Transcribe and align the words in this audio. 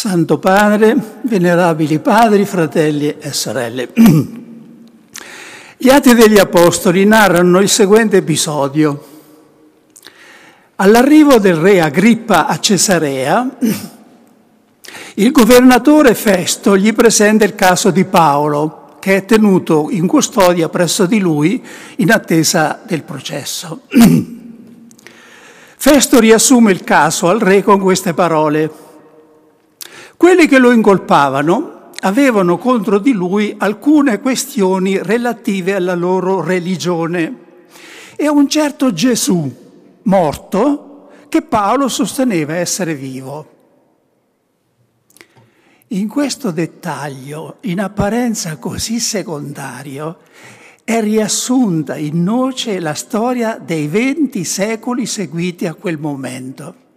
Santo 0.00 0.38
Padre, 0.38 0.96
venerabili 1.24 1.98
padri, 1.98 2.46
fratelli 2.46 3.16
e 3.18 3.34
sorelle. 3.34 3.90
Gli 5.76 5.90
Atti 5.90 6.14
degli 6.14 6.38
Apostoli 6.38 7.04
narrano 7.04 7.60
il 7.60 7.68
seguente 7.68 8.16
episodio. 8.16 9.04
All'arrivo 10.76 11.38
del 11.38 11.56
re 11.56 11.82
Agrippa 11.82 12.46
a 12.46 12.58
Cesarea, 12.58 13.46
il 15.16 15.30
governatore 15.32 16.14
Festo 16.14 16.78
gli 16.78 16.94
presenta 16.94 17.44
il 17.44 17.54
caso 17.54 17.90
di 17.90 18.06
Paolo, 18.06 18.96
che 19.00 19.16
è 19.16 19.26
tenuto 19.26 19.88
in 19.90 20.06
custodia 20.06 20.70
presso 20.70 21.04
di 21.04 21.18
lui 21.18 21.62
in 21.96 22.10
attesa 22.10 22.80
del 22.86 23.02
processo. 23.02 23.82
Festo 25.76 26.18
riassume 26.18 26.72
il 26.72 26.84
caso 26.84 27.28
al 27.28 27.38
re 27.38 27.62
con 27.62 27.78
queste 27.78 28.14
parole. 28.14 28.88
Quelli 30.20 30.46
che 30.46 30.58
lo 30.58 30.70
incolpavano 30.70 31.92
avevano 32.00 32.58
contro 32.58 32.98
di 32.98 33.12
lui 33.12 33.54
alcune 33.56 34.20
questioni 34.20 35.02
relative 35.02 35.74
alla 35.74 35.94
loro 35.94 36.42
religione 36.42 37.38
e 38.16 38.28
un 38.28 38.46
certo 38.46 38.92
Gesù 38.92 39.50
morto 40.02 41.08
che 41.30 41.40
Paolo 41.40 41.88
sosteneva 41.88 42.54
essere 42.54 42.94
vivo. 42.94 43.48
In 45.88 46.06
questo 46.06 46.50
dettaglio, 46.50 47.56
in 47.62 47.80
apparenza 47.80 48.58
così 48.58 49.00
secondario, 49.00 50.18
è 50.84 51.00
riassunta 51.00 51.96
in 51.96 52.22
noce 52.22 52.78
la 52.78 52.92
storia 52.92 53.58
dei 53.58 53.86
venti 53.86 54.44
secoli 54.44 55.06
seguiti 55.06 55.66
a 55.66 55.72
quel 55.72 55.96
momento. 55.96 56.88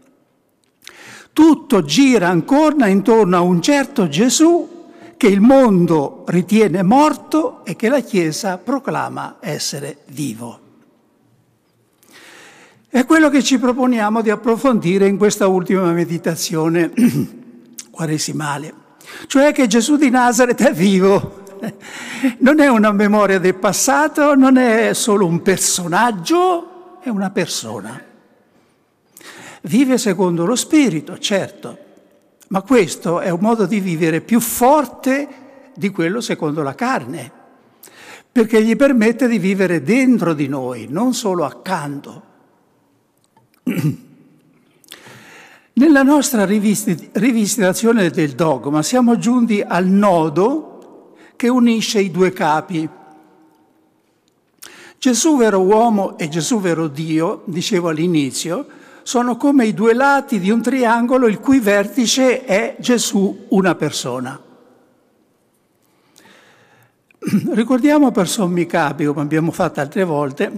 Tutto 1.34 1.82
gira 1.82 2.30
ancora 2.30 2.86
intorno 2.86 3.36
a 3.36 3.41
un 3.41 3.60
certo 3.60 4.08
Gesù 4.08 4.74
che 5.18 5.26
il 5.28 5.41
mondo 5.41 6.24
ritiene 6.27 6.84
morto 6.84 7.66
e 7.66 7.76
che 7.76 7.90
la 7.90 8.02
Chiesa 8.02 8.60
proclama 8.60 9.38
essere 9.40 9.98
vivo. 10.10 10.60
È 12.88 13.05
quello 13.05 13.30
che 13.30 13.41
ci 13.41 13.57
proponiamo 13.57 14.22
di 14.22 14.30
approfondire 14.30 15.07
in 15.07 15.18
questa 15.18 15.48
ultima 15.48 15.91
meditazione 15.91 16.91
quaresimale, 17.90 18.74
cioè 19.26 19.52
che 19.52 19.66
Gesù 19.66 19.96
di 19.96 20.12
Nazareth 20.12 20.62
è 20.62 20.74
vivo. 20.74 21.41
Non 22.40 22.60
è 22.60 22.68
una 22.68 22.91
memoria 22.91 23.40
del 23.40 23.55
passato, 23.55 24.35
non 24.35 24.57
è 24.57 24.94
solo 24.94 25.26
un 25.26 25.41
personaggio, 25.41 27.00
è 27.02 27.10
una 27.10 27.32
persona. 27.32 28.13
Vive 29.66 29.98
secondo 29.98 30.46
lo 30.46 30.56
spirito, 30.56 31.18
certo, 31.18 31.78
ma 32.50 32.62
questo 32.64 33.22
è 33.22 33.30
un 33.30 33.40
modo 33.40 33.66
di 33.66 33.80
vivere 33.80 34.20
più 34.20 34.42
forte 34.42 35.28
di 35.74 35.90
quello 35.90 36.20
secondo 36.20 36.62
la 36.62 36.76
carne, 36.76 37.32
perché 38.30 38.62
gli 38.62 38.76
permette 38.76 39.26
di 39.30 39.38
vivere 39.38 39.82
dentro 39.82 40.34
di 40.34 40.48
noi, 40.48 40.88
non 40.90 41.14
solo 41.14 41.46
accanto. 41.46 42.24
Nella 45.76 46.04
nostra 46.04 46.44
rivisitazione 46.46 48.10
del 48.10 48.32
dogma 48.34 48.84
siamo 48.84 49.18
giunti 49.18 49.62
al 49.66 49.88
nodo 49.88 51.16
che 51.38 51.48
unisce 51.48 52.02
i 52.02 52.12
due 52.12 52.34
capi. 52.34 52.90
Gesù 54.98 55.38
vero 55.38 55.62
uomo 55.62 56.18
e 56.18 56.28
Gesù 56.28 56.60
vero 56.60 56.90
Dio, 56.90 57.44
dicevo 57.46 57.88
all'inizio, 57.88 58.82
sono 59.04 59.37
come 59.37 59.65
i 59.65 59.73
due 59.73 59.93
lati 59.93 60.40
di 60.40 60.49
un 60.49 60.62
triangolo 60.62 61.27
il 61.27 61.40
cui 61.40 61.59
vertice 61.59 62.43
è 62.46 62.76
Gesù 62.79 63.45
una 63.49 63.76
persona. 63.76 64.40
Ricordiamo 67.51 68.12
per 68.12 68.28
sommi 68.28 68.66
capi, 68.66 69.06
come 69.06 69.22
abbiamo 69.22 69.51
fatto 69.51 69.79
altre 69.79 70.03
volte, 70.03 70.51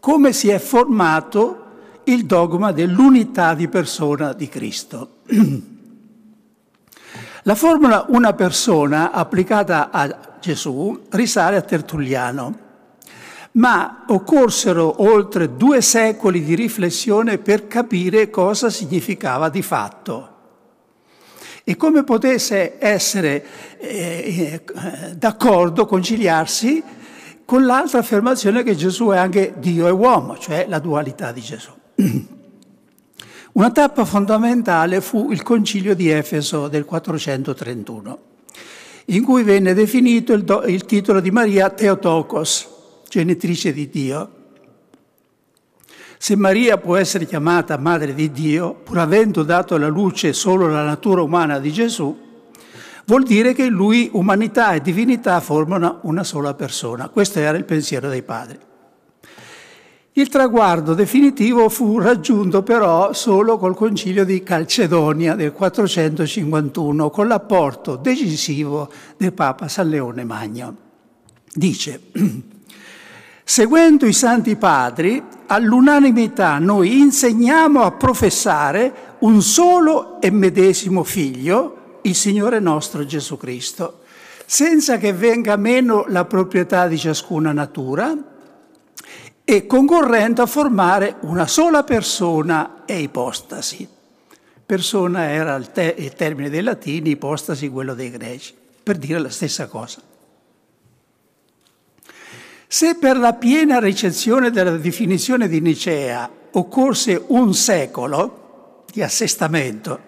come 0.00 0.32
si 0.32 0.48
è 0.48 0.58
formato 0.58 1.58
il 2.04 2.26
dogma 2.26 2.72
dell'unità 2.72 3.54
di 3.54 3.68
persona 3.68 4.32
di 4.32 4.48
Cristo. 4.48 5.18
La 7.44 7.54
formula 7.56 8.06
una 8.08 8.34
persona 8.34 9.10
applicata 9.10 9.90
a 9.90 10.36
Gesù 10.40 11.06
risale 11.10 11.56
a 11.56 11.62
Tertulliano 11.62 12.61
ma 13.52 14.04
occorsero 14.08 15.02
oltre 15.02 15.56
due 15.56 15.82
secoli 15.82 16.42
di 16.42 16.54
riflessione 16.54 17.38
per 17.38 17.66
capire 17.66 18.30
cosa 18.30 18.70
significava 18.70 19.48
di 19.48 19.62
fatto 19.62 20.32
e 21.64 21.76
come 21.76 22.02
potesse 22.02 22.76
essere 22.78 23.44
eh, 23.78 24.62
eh, 24.64 25.14
d'accordo, 25.16 25.86
conciliarsi 25.86 26.82
con 27.44 27.64
l'altra 27.64 28.00
affermazione 28.00 28.62
che 28.62 28.74
Gesù 28.74 29.08
è 29.08 29.16
anche 29.16 29.54
Dio 29.58 29.86
e 29.86 29.90
uomo, 29.90 30.38
cioè 30.38 30.66
la 30.68 30.78
dualità 30.78 31.30
di 31.32 31.40
Gesù. 31.40 31.70
Una 33.52 33.70
tappa 33.70 34.04
fondamentale 34.04 35.00
fu 35.02 35.30
il 35.30 35.42
concilio 35.42 35.94
di 35.94 36.08
Efeso 36.08 36.68
del 36.68 36.84
431, 36.84 38.18
in 39.06 39.22
cui 39.22 39.42
venne 39.42 39.74
definito 39.74 40.32
il, 40.32 40.42
do, 40.42 40.62
il 40.62 40.84
titolo 40.86 41.20
di 41.20 41.30
Maria 41.30 41.68
Theotokos, 41.68 42.71
genitrice 43.12 43.74
di 43.74 43.90
Dio. 43.90 44.30
Se 46.16 46.34
Maria 46.34 46.78
può 46.78 46.96
essere 46.96 47.26
chiamata 47.26 47.76
madre 47.76 48.14
di 48.14 48.30
Dio, 48.30 48.72
pur 48.72 48.96
avendo 49.00 49.42
dato 49.42 49.74
alla 49.74 49.88
luce 49.88 50.32
solo 50.32 50.66
la 50.66 50.82
natura 50.82 51.20
umana 51.20 51.58
di 51.58 51.70
Gesù, 51.70 52.18
vuol 53.04 53.24
dire 53.24 53.52
che 53.52 53.64
in 53.64 53.74
lui 53.74 54.08
umanità 54.14 54.72
e 54.72 54.80
divinità 54.80 55.40
formano 55.40 55.98
una 56.04 56.24
sola 56.24 56.54
persona. 56.54 57.10
Questo 57.10 57.38
era 57.38 57.58
il 57.58 57.66
pensiero 57.66 58.08
dei 58.08 58.22
padri. 58.22 58.58
Il 60.12 60.28
traguardo 60.30 60.94
definitivo 60.94 61.68
fu 61.68 61.98
raggiunto 61.98 62.62
però 62.62 63.12
solo 63.12 63.58
col 63.58 63.76
concilio 63.76 64.24
di 64.24 64.42
Calcedonia 64.42 65.34
del 65.34 65.52
451, 65.52 67.10
con 67.10 67.28
l'apporto 67.28 67.96
decisivo 67.96 68.90
del 69.18 69.34
Papa 69.34 69.68
San 69.68 69.90
Leone 69.90 70.24
Magno. 70.24 70.76
Dice, 71.52 72.00
Seguendo 73.52 74.06
i 74.06 74.14
santi 74.14 74.56
padri, 74.56 75.22
all'unanimità 75.48 76.56
noi 76.58 77.00
insegniamo 77.00 77.82
a 77.82 77.90
professare 77.92 79.16
un 79.18 79.42
solo 79.42 80.22
e 80.22 80.30
medesimo 80.30 81.04
figlio, 81.04 81.98
il 82.00 82.14
Signore 82.14 82.60
nostro 82.60 83.04
Gesù 83.04 83.36
Cristo, 83.36 84.04
senza 84.46 84.96
che 84.96 85.12
venga 85.12 85.56
meno 85.56 86.06
la 86.08 86.24
proprietà 86.24 86.86
di 86.88 86.96
ciascuna 86.96 87.52
natura 87.52 88.16
e 89.44 89.66
concorrendo 89.66 90.40
a 90.40 90.46
formare 90.46 91.16
una 91.20 91.46
sola 91.46 91.84
persona 91.84 92.84
e 92.86 93.00
ipostasi. 93.00 93.86
Persona 94.64 95.28
era 95.28 95.56
il, 95.56 95.70
te- 95.72 95.94
il 95.98 96.14
termine 96.14 96.48
dei 96.48 96.62
latini, 96.62 97.10
ipostasi 97.10 97.68
quello 97.68 97.92
dei 97.92 98.08
greci, 98.08 98.54
per 98.82 98.96
dire 98.96 99.18
la 99.18 99.28
stessa 99.28 99.66
cosa. 99.66 100.00
Se 102.72 102.94
per 102.94 103.18
la 103.18 103.34
piena 103.34 103.78
ricezione 103.78 104.50
della 104.50 104.78
definizione 104.78 105.46
di 105.46 105.60
Nicea 105.60 106.30
occorse 106.52 107.22
un 107.26 107.52
secolo 107.52 108.84
di 108.90 109.02
assestamento, 109.02 110.00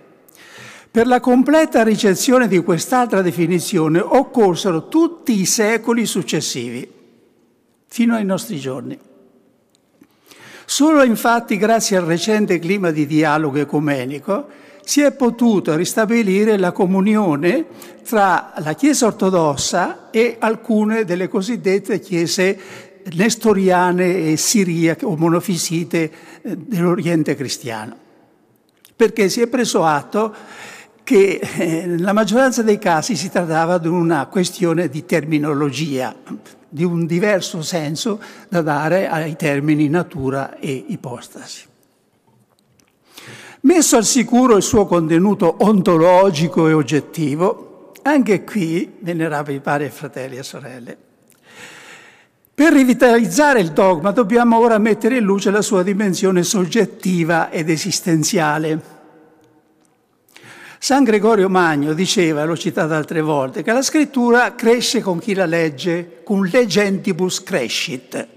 per 0.90 1.06
la 1.06 1.20
completa 1.20 1.82
ricezione 1.82 2.48
di 2.48 2.56
quest'altra 2.60 3.20
definizione 3.20 4.00
occorsero 4.00 4.88
tutti 4.88 5.38
i 5.38 5.44
secoli 5.44 6.06
successivi, 6.06 6.90
fino 7.86 8.14
ai 8.14 8.24
nostri 8.24 8.58
giorni. 8.58 8.98
Solo 10.64 11.02
infatti 11.02 11.58
grazie 11.58 11.98
al 11.98 12.06
recente 12.06 12.58
clima 12.58 12.90
di 12.92 13.04
dialogo 13.04 13.58
ecumenico 13.58 14.48
si 14.84 15.00
è 15.00 15.12
potuto 15.12 15.74
ristabilire 15.74 16.58
la 16.58 16.72
comunione 16.72 17.66
tra 18.04 18.52
la 18.58 18.74
Chiesa 18.74 19.06
ortodossa 19.06 20.10
e 20.10 20.36
alcune 20.38 21.04
delle 21.04 21.28
cosiddette 21.28 22.00
chiese 22.00 22.58
nestoriane 23.14 24.32
e 24.32 24.36
siriache 24.36 25.04
o 25.04 25.16
monofisite 25.16 26.12
eh, 26.42 26.56
dell'Oriente 26.56 27.34
cristiano. 27.34 27.96
Perché 28.94 29.28
si 29.28 29.40
è 29.40 29.46
preso 29.46 29.84
atto 29.84 30.34
che 31.02 31.40
eh, 31.40 31.86
nella 31.86 32.12
maggioranza 32.12 32.62
dei 32.62 32.78
casi 32.78 33.16
si 33.16 33.30
trattava 33.30 33.78
di 33.78 33.88
una 33.88 34.26
questione 34.26 34.88
di 34.88 35.04
terminologia, 35.04 36.14
di 36.68 36.84
un 36.84 37.06
diverso 37.06 37.62
senso 37.62 38.20
da 38.48 38.62
dare 38.62 39.08
ai 39.08 39.36
termini 39.36 39.88
natura 39.88 40.58
e 40.58 40.84
ipostasi. 40.88 41.72
Messo 43.64 43.96
al 43.96 44.04
sicuro 44.04 44.56
il 44.56 44.62
suo 44.62 44.84
contenuto 44.84 45.56
ontologico 45.60 46.68
e 46.68 46.74
oggettivo, 46.74 47.92
anche 48.02 48.44
qui, 48.44 48.96
venerabili 48.98 49.60
pari 49.60 49.88
fratelli 49.88 50.36
e 50.36 50.42
sorelle, 50.42 50.94
per 52.52 52.74
rivitalizzare 52.74 53.60
il 53.60 53.72
dogma 53.72 54.10
dobbiamo 54.10 54.58
ora 54.58 54.76
mettere 54.76 55.16
in 55.16 55.24
luce 55.24 55.50
la 55.50 55.62
sua 55.62 55.82
dimensione 55.82 56.42
soggettiva 56.42 57.48
ed 57.48 57.70
esistenziale. 57.70 58.82
San 60.78 61.02
Gregorio 61.02 61.48
Magno 61.48 61.94
diceva, 61.94 62.44
l'ho 62.44 62.58
citato 62.58 62.92
altre 62.92 63.22
volte, 63.22 63.62
che 63.62 63.72
la 63.72 63.80
scrittura 63.80 64.54
cresce 64.54 65.00
con 65.00 65.18
chi 65.18 65.32
la 65.32 65.46
legge, 65.46 66.20
cum 66.22 66.44
legentibus 66.44 67.42
crescit. 67.42 68.28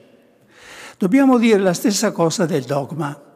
Dobbiamo 0.97 1.37
dire 1.37 1.59
la 1.59 1.73
stessa 1.73 2.13
cosa 2.13 2.45
del 2.45 2.63
dogma. 2.63 3.26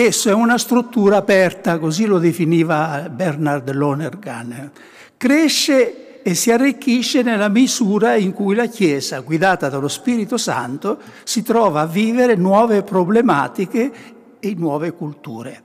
Esso 0.00 0.28
è 0.28 0.32
una 0.32 0.58
struttura 0.58 1.16
aperta, 1.16 1.80
così 1.80 2.06
lo 2.06 2.20
definiva 2.20 3.08
Bernard 3.10 3.68
Lonergan. 3.74 4.70
Cresce 5.16 6.22
e 6.22 6.34
si 6.36 6.52
arricchisce 6.52 7.22
nella 7.22 7.48
misura 7.48 8.14
in 8.14 8.32
cui 8.32 8.54
la 8.54 8.66
Chiesa, 8.66 9.18
guidata 9.18 9.68
dallo 9.68 9.88
Spirito 9.88 10.36
Santo, 10.36 11.00
si 11.24 11.42
trova 11.42 11.80
a 11.80 11.86
vivere 11.86 12.36
nuove 12.36 12.84
problematiche 12.84 13.90
e 14.38 14.54
nuove 14.56 14.92
culture. 14.92 15.62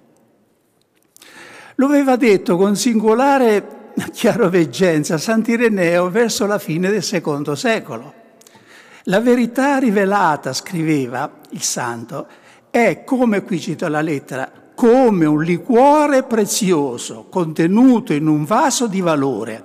Lo 1.75 1.86
aveva 1.86 2.15
detto 2.15 2.57
con 2.57 2.75
singolare 2.75 3.91
chiaroveggenza 4.12 5.19
Sant'Ireneo 5.19 6.09
verso 6.09 6.47
la 6.47 6.57
fine 6.57 6.89
del 6.89 7.03
secondo 7.03 7.53
secolo. 7.53 8.12
La 9.03 9.19
verità 9.19 9.77
rivelata, 9.77 10.53
scriveva 10.53 11.31
il 11.51 11.62
santo, 11.62 12.41
è 12.73 13.03
come, 13.03 13.43
qui 13.43 13.59
cito 13.59 13.87
la 13.87 14.01
lettera, 14.01 14.51
come 14.73 15.27
un 15.27 15.43
liquore 15.43 16.23
prezioso 16.23 17.27
contenuto 17.29 18.13
in 18.13 18.25
un 18.25 18.45
vaso 18.45 18.87
di 18.87 18.99
valore. 18.99 19.63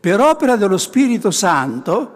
Per 0.00 0.18
opera 0.18 0.56
dello 0.56 0.78
Spirito 0.78 1.30
Santo, 1.30 2.14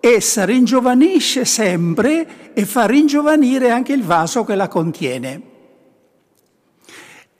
essa 0.00 0.46
ringiovanisce 0.46 1.44
sempre 1.44 2.54
e 2.54 2.64
fa 2.64 2.86
ringiovanire 2.86 3.68
anche 3.68 3.92
il 3.92 4.02
vaso 4.02 4.44
che 4.44 4.54
la 4.54 4.66
contiene. 4.66 5.42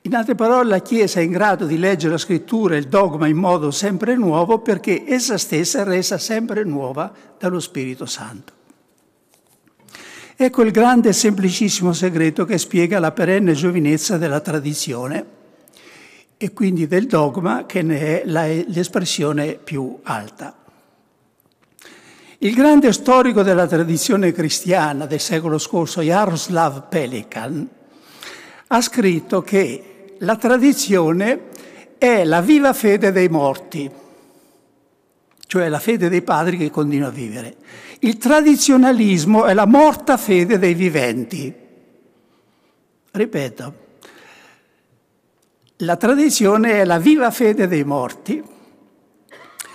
In 0.03 0.15
altre 0.15 0.35
parole, 0.35 0.69
la 0.69 0.81
Chiesa 0.81 1.21
è 1.21 1.23
in 1.23 1.31
grado 1.31 1.65
di 1.65 1.79
leggere 1.79 2.13
la 2.13 2.19
scrittura 2.19 2.75
e 2.75 2.81
il 2.81 2.89
dogma 2.89 3.29
in 3.29 3.39
modo 3.39 3.71
sempre 3.71 4.15
nuovo 4.15 4.59
perché 4.59 5.05
essa 5.07 5.39
stessa 5.39 5.81
è 5.81 5.85
resa 5.85 6.19
sempre 6.19 6.65
nuova 6.65 7.11
dallo 7.39 7.61
Spirito 7.61 8.05
Santo. 8.05 8.57
Ecco 10.41 10.63
il 10.63 10.71
grande 10.71 11.09
e 11.09 11.13
semplicissimo 11.13 11.93
segreto 11.93 12.45
che 12.45 12.59
spiega 12.59 13.01
la 13.01 13.11
perenne 13.11 13.55
giovinezza 13.55 14.19
della 14.19 14.39
tradizione 14.39 15.25
e 16.37 16.53
quindi 16.53 16.87
del 16.87 17.09
dogma 17.09 17.67
che 17.67 17.83
ne 17.83 18.23
è 18.23 18.65
l'espressione 18.69 19.55
più 19.55 19.99
alta. 20.05 20.55
Il 22.39 22.55
grande 22.55 22.93
storico 22.93 23.43
della 23.43 23.67
tradizione 23.67 24.31
cristiana 24.31 25.07
del 25.07 25.19
secolo 25.19 25.59
scorso, 25.59 26.03
Jaroslav 26.03 26.87
Pelikan, 26.89 27.69
ha 28.69 28.81
scritto 28.81 29.43
che 29.43 30.15
la 30.19 30.37
tradizione 30.37 31.49
è 31.99 32.23
la 32.23 32.41
viva 32.43 32.73
fede 32.75 33.11
dei 33.11 33.29
morti, 33.29 33.91
cioè 35.49 35.69
la 35.69 35.81
fede 35.81 36.09
dei 36.09 36.23
padri 36.23 36.57
che 36.57 36.71
continua 36.71 37.09
a 37.09 37.11
vivere. 37.11 37.57
Il 37.99 38.19
tradizionalismo 38.19 39.47
è 39.47 39.55
la 39.55 39.67
morta 39.67 40.17
fede 40.17 40.61
dei 40.61 40.75
viventi. 40.75 41.53
Ripeto, 43.11 43.75
la 45.79 45.97
tradizione 45.97 46.75
è 46.75 46.85
la 46.85 46.99
viva 46.99 47.33
fede 47.33 47.67
dei 47.67 47.83
morti, 47.83 48.41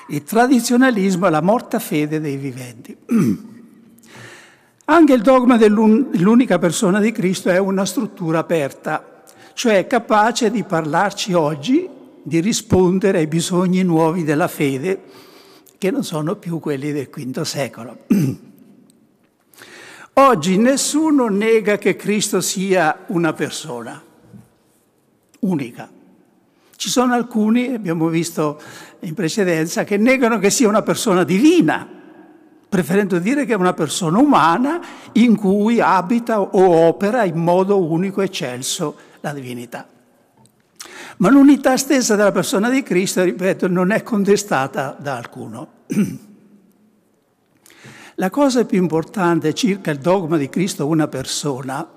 il 0.09 0.23
tradizionalismo 0.23 1.27
è 1.27 1.29
la 1.29 1.41
morta 1.41 1.79
fede 1.79 2.21
dei 2.21 2.37
viventi. 2.37 2.95
Anche 4.85 5.13
il 5.13 5.21
dogma 5.21 5.57
dell'unica 5.57 6.59
persona 6.59 6.99
di 6.99 7.11
Cristo 7.11 7.49
è 7.49 7.57
una 7.57 7.85
struttura 7.85 8.39
aperta 8.39 9.11
cioè 9.53 9.87
capace 9.87 10.51
di 10.51 10.63
parlarci 10.63 11.33
oggi, 11.33 11.87
di 12.21 12.39
rispondere 12.39 13.19
ai 13.19 13.27
bisogni 13.27 13.83
nuovi 13.83 14.23
della 14.23 14.47
fede, 14.47 15.01
che 15.83 15.91
non 15.91 16.05
sono 16.05 16.37
più 16.37 16.59
quelli 16.61 16.93
del 16.93 17.09
V 17.09 17.41
secolo. 17.41 18.05
Oggi 20.13 20.57
nessuno 20.57 21.27
nega 21.27 21.77
che 21.77 21.97
Cristo 21.97 22.39
sia 22.39 23.03
una 23.07 23.33
persona 23.33 24.01
unica. 25.39 25.91
Ci 26.77 26.89
sono 26.89 27.13
alcuni, 27.13 27.73
abbiamo 27.73 28.07
visto 28.07 28.61
in 29.01 29.13
precedenza, 29.13 29.83
che 29.83 29.97
negano 29.97 30.39
che 30.39 30.49
sia 30.51 30.69
una 30.69 30.83
persona 30.83 31.25
divina, 31.25 31.85
preferendo 32.69 33.19
dire 33.19 33.43
che 33.43 33.51
è 33.51 33.57
una 33.57 33.73
persona 33.73 34.19
umana 34.19 34.79
in 35.11 35.35
cui 35.35 35.81
abita 35.81 36.39
o 36.39 36.87
opera 36.87 37.25
in 37.25 37.35
modo 37.35 37.83
unico 37.83 38.21
e 38.21 38.25
eccelso 38.25 38.95
la 39.19 39.33
divinità. 39.33 39.85
Ma 41.17 41.29
l'unità 41.29 41.77
stessa 41.77 42.15
della 42.15 42.31
persona 42.31 42.69
di 42.69 42.83
Cristo, 42.83 43.23
ripeto, 43.23 43.67
non 43.67 43.91
è 43.91 44.03
contestata 44.03 44.95
da 44.99 45.17
alcuno. 45.17 45.67
La 48.15 48.29
cosa 48.29 48.65
più 48.65 48.77
importante 48.79 49.53
circa 49.53 49.89
il 49.89 49.97
dogma 49.97 50.37
di 50.37 50.47
Cristo 50.47 50.85
una 50.85 51.07
persona 51.07 51.87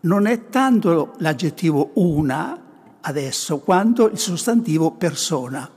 non 0.00 0.26
è 0.26 0.48
tanto 0.48 1.14
l'aggettivo 1.18 1.92
una 1.94 2.60
adesso, 3.00 3.58
quanto 3.58 4.10
il 4.10 4.18
sostantivo 4.18 4.90
persona. 4.92 5.68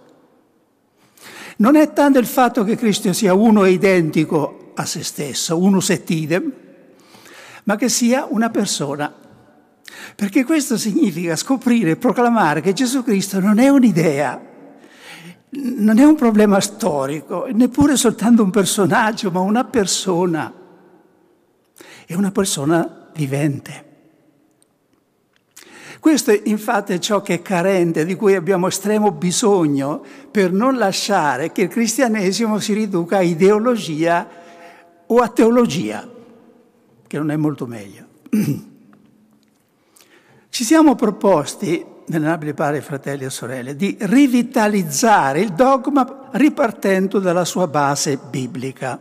Non 1.57 1.75
è 1.75 1.93
tanto 1.93 2.19
il 2.19 2.25
fatto 2.25 2.63
che 2.63 2.75
Cristo 2.75 3.13
sia 3.13 3.33
uno 3.33 3.63
e 3.63 3.71
identico 3.71 4.71
a 4.75 4.85
se 4.85 5.03
stesso, 5.03 5.57
uno 5.57 5.79
set 5.79 6.09
idem, 6.09 6.51
ma 7.63 7.75
che 7.77 7.87
sia 7.87 8.27
una 8.29 8.49
persona 8.49 9.13
perché 10.15 10.43
questo 10.43 10.77
significa 10.77 11.35
scoprire 11.35 11.91
e 11.91 11.95
proclamare 11.95 12.61
che 12.61 12.73
Gesù 12.73 13.03
Cristo 13.03 13.39
non 13.39 13.59
è 13.59 13.69
un'idea, 13.69 14.41
non 15.49 15.99
è 15.99 16.03
un 16.03 16.15
problema 16.15 16.59
storico, 16.59 17.47
neppure 17.51 17.95
soltanto 17.95 18.43
un 18.43 18.49
personaggio, 18.49 19.31
ma 19.31 19.39
una 19.39 19.63
persona. 19.63 20.53
È 22.05 22.13
una 22.13 22.31
persona 22.31 23.09
vivente. 23.15 23.83
Questo 25.99 26.31
infatti 26.43 26.93
è 26.93 26.99
ciò 26.99 27.21
che 27.21 27.35
è 27.35 27.41
carente, 27.41 28.05
di 28.05 28.15
cui 28.15 28.35
abbiamo 28.35 28.67
estremo 28.67 29.11
bisogno 29.11 30.03
per 30.29 30.51
non 30.51 30.77
lasciare 30.77 31.51
che 31.51 31.63
il 31.63 31.67
cristianesimo 31.67 32.59
si 32.59 32.73
riduca 32.73 33.17
a 33.17 33.21
ideologia 33.21 34.29
o 35.07 35.17
a 35.17 35.29
teologia, 35.29 36.07
che 37.07 37.17
non 37.17 37.31
è 37.31 37.35
molto 37.35 37.65
meglio. 37.65 38.05
Ci 40.55 40.63
siamo 40.63 40.95
proposti, 40.95 41.85
venerabili 42.07 42.53
pari, 42.53 42.79
fratelli 42.79 43.25
e 43.25 43.29
sorelle, 43.29 43.75
di 43.75 43.97
rivitalizzare 43.99 45.41
il 45.41 45.51
dogma 45.51 46.29
ripartendo 46.31 47.19
dalla 47.19 47.43
sua 47.43 47.67
base 47.67 48.15
biblica. 48.15 48.97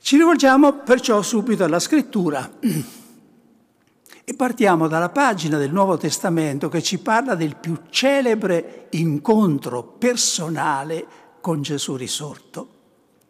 Ci 0.00 0.16
rivolgiamo 0.16 0.78
perciò 0.78 1.20
subito 1.20 1.62
alla 1.62 1.78
scrittura 1.78 2.50
e 4.24 4.34
partiamo 4.34 4.88
dalla 4.88 5.10
pagina 5.10 5.58
del 5.58 5.72
Nuovo 5.72 5.98
Testamento 5.98 6.70
che 6.70 6.80
ci 6.80 6.98
parla 6.98 7.34
del 7.34 7.56
più 7.56 7.82
celebre 7.90 8.86
incontro 8.92 9.82
personale 9.82 11.06
con 11.42 11.60
Gesù 11.60 11.96
risorto 11.96 12.68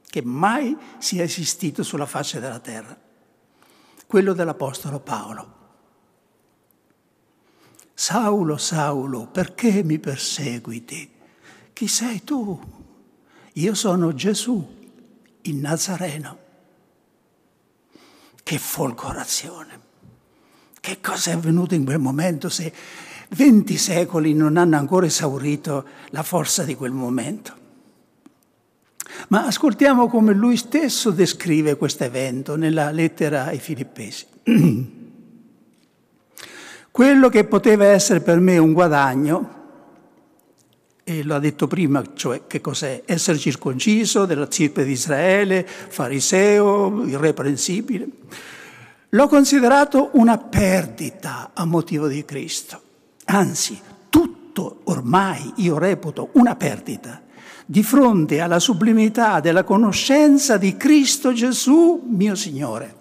che 0.08 0.22
mai 0.22 0.76
sia 0.98 1.24
esistito 1.24 1.82
sulla 1.82 2.06
faccia 2.06 2.38
della 2.38 2.60
terra, 2.60 2.96
quello 4.06 4.32
dell'Apostolo 4.32 5.00
Paolo. 5.00 5.58
Saulo, 8.00 8.56
Saulo, 8.56 9.26
perché 9.26 9.82
mi 9.82 9.98
perseguiti? 9.98 11.06
Chi 11.74 11.86
sei 11.86 12.24
tu? 12.24 12.58
Io 13.52 13.74
sono 13.74 14.14
Gesù, 14.14 14.66
il 15.42 15.56
Nazareno. 15.56 16.38
Che 18.42 18.56
folgorazione! 18.58 19.80
Che 20.80 20.98
cosa 21.02 21.32
è 21.32 21.34
avvenuto 21.34 21.74
in 21.74 21.84
quel 21.84 21.98
momento 21.98 22.48
se 22.48 22.72
venti 23.36 23.76
secoli 23.76 24.32
non 24.32 24.56
hanno 24.56 24.78
ancora 24.78 25.04
esaurito 25.04 25.86
la 26.08 26.22
forza 26.22 26.64
di 26.64 26.74
quel 26.74 26.92
momento? 26.92 27.54
Ma 29.28 29.44
ascoltiamo 29.44 30.08
come 30.08 30.32
lui 30.32 30.56
stesso 30.56 31.10
descrive 31.10 31.76
questo 31.76 32.04
evento 32.04 32.56
nella 32.56 32.90
lettera 32.92 33.44
ai 33.44 33.58
Filippesi. 33.58 34.24
Quello 36.90 37.28
che 37.28 37.44
poteva 37.44 37.84
essere 37.84 38.20
per 38.20 38.40
me 38.40 38.58
un 38.58 38.72
guadagno, 38.72 39.58
e 41.04 41.24
l'ha 41.24 41.38
detto 41.38 41.66
prima, 41.66 42.02
cioè 42.14 42.46
che 42.46 42.60
cos'è? 42.60 43.02
Essere 43.04 43.38
circonciso 43.38 44.26
della 44.26 44.50
zirpe 44.50 44.84
di 44.84 44.92
Israele, 44.92 45.66
fariseo, 45.66 47.04
irreprensibile. 47.06 48.08
L'ho 49.08 49.28
considerato 49.28 50.10
una 50.14 50.38
perdita 50.38 51.50
a 51.54 51.64
motivo 51.64 52.06
di 52.06 52.24
Cristo. 52.24 52.80
Anzi, 53.26 53.80
tutto 54.08 54.80
ormai 54.84 55.52
io 55.56 55.78
reputo 55.78 56.30
una 56.32 56.54
perdita 56.54 57.22
di 57.66 57.82
fronte 57.82 58.40
alla 58.40 58.58
sublimità 58.58 59.40
della 59.40 59.64
conoscenza 59.64 60.56
di 60.56 60.76
Cristo 60.76 61.32
Gesù, 61.32 62.04
mio 62.08 62.34
Signore 62.34 62.98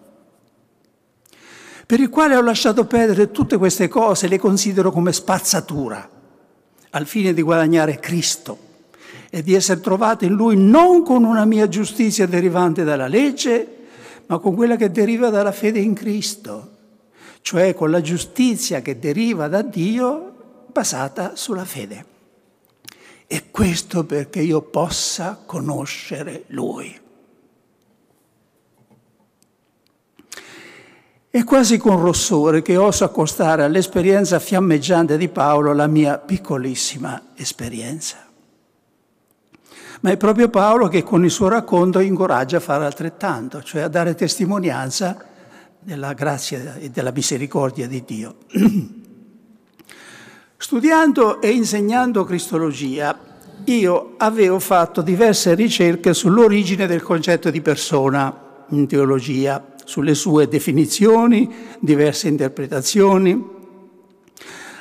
per 1.89 1.99
il 1.99 2.09
quale 2.09 2.35
ho 2.35 2.41
lasciato 2.43 2.85
perdere 2.85 3.31
tutte 3.31 3.57
queste 3.57 3.87
cose, 3.87 4.27
le 4.27 4.37
considero 4.37 4.91
come 4.91 5.11
spazzatura, 5.11 6.07
al 6.91 7.07
fine 7.07 7.33
di 7.33 7.41
guadagnare 7.41 7.97
Cristo 7.97 8.59
e 9.31 9.41
di 9.41 9.55
essere 9.55 9.79
trovato 9.79 10.23
in 10.23 10.33
Lui 10.33 10.55
non 10.55 11.01
con 11.01 11.23
una 11.23 11.45
mia 11.45 11.67
giustizia 11.67 12.27
derivante 12.27 12.83
dalla 12.83 13.07
legge, 13.07 13.87
ma 14.27 14.37
con 14.37 14.53
quella 14.53 14.75
che 14.75 14.91
deriva 14.91 15.31
dalla 15.31 15.51
fede 15.51 15.79
in 15.79 15.95
Cristo, 15.95 16.75
cioè 17.41 17.73
con 17.73 17.89
la 17.89 18.01
giustizia 18.01 18.83
che 18.83 18.99
deriva 18.99 19.47
da 19.47 19.63
Dio 19.63 20.67
basata 20.71 21.35
sulla 21.35 21.65
fede. 21.65 22.05
E 23.25 23.49
questo 23.49 24.03
perché 24.03 24.41
io 24.41 24.61
possa 24.61 25.41
conoscere 25.43 26.43
Lui. 26.49 27.07
È 31.31 31.43
quasi 31.43 31.77
con 31.77 32.01
rossore 32.01 32.63
che 32.63 32.75
oso 32.75 33.03
accostare 33.03 33.63
all'esperienza 33.63 34.39
fiammeggiante 34.39 35.15
di 35.15 35.29
Paolo 35.29 35.73
la 35.73 35.85
mia 35.85 36.17
piccolissima 36.17 37.21
esperienza. 37.35 38.25
Ma 40.01 40.09
è 40.09 40.17
proprio 40.17 40.49
Paolo 40.49 40.87
che 40.87 41.03
con 41.03 41.23
il 41.23 41.29
suo 41.29 41.47
racconto 41.47 41.99
incoraggia 41.99 42.57
a 42.57 42.61
fare 42.61 42.83
altrettanto, 42.83 43.61
cioè 43.61 43.81
a 43.81 43.87
dare 43.87 44.15
testimonianza 44.15 45.23
della 45.77 46.13
grazia 46.13 46.73
e 46.77 46.89
della 46.89 47.11
misericordia 47.11 47.87
di 47.87 48.03
Dio. 48.03 48.35
Studiando 50.57 51.41
e 51.41 51.49
insegnando 51.49 52.23
Cristologia, 52.23 53.15
io 53.65 54.15
avevo 54.17 54.57
fatto 54.57 55.03
diverse 55.03 55.53
ricerche 55.53 56.15
sull'origine 56.15 56.87
del 56.87 57.03
concetto 57.03 57.51
di 57.51 57.61
persona 57.61 58.65
in 58.69 58.87
teologia, 58.87 59.63
sulle 59.89 60.13
sue 60.13 60.47
definizioni, 60.47 61.51
diverse 61.79 62.27
interpretazioni. 62.27 63.43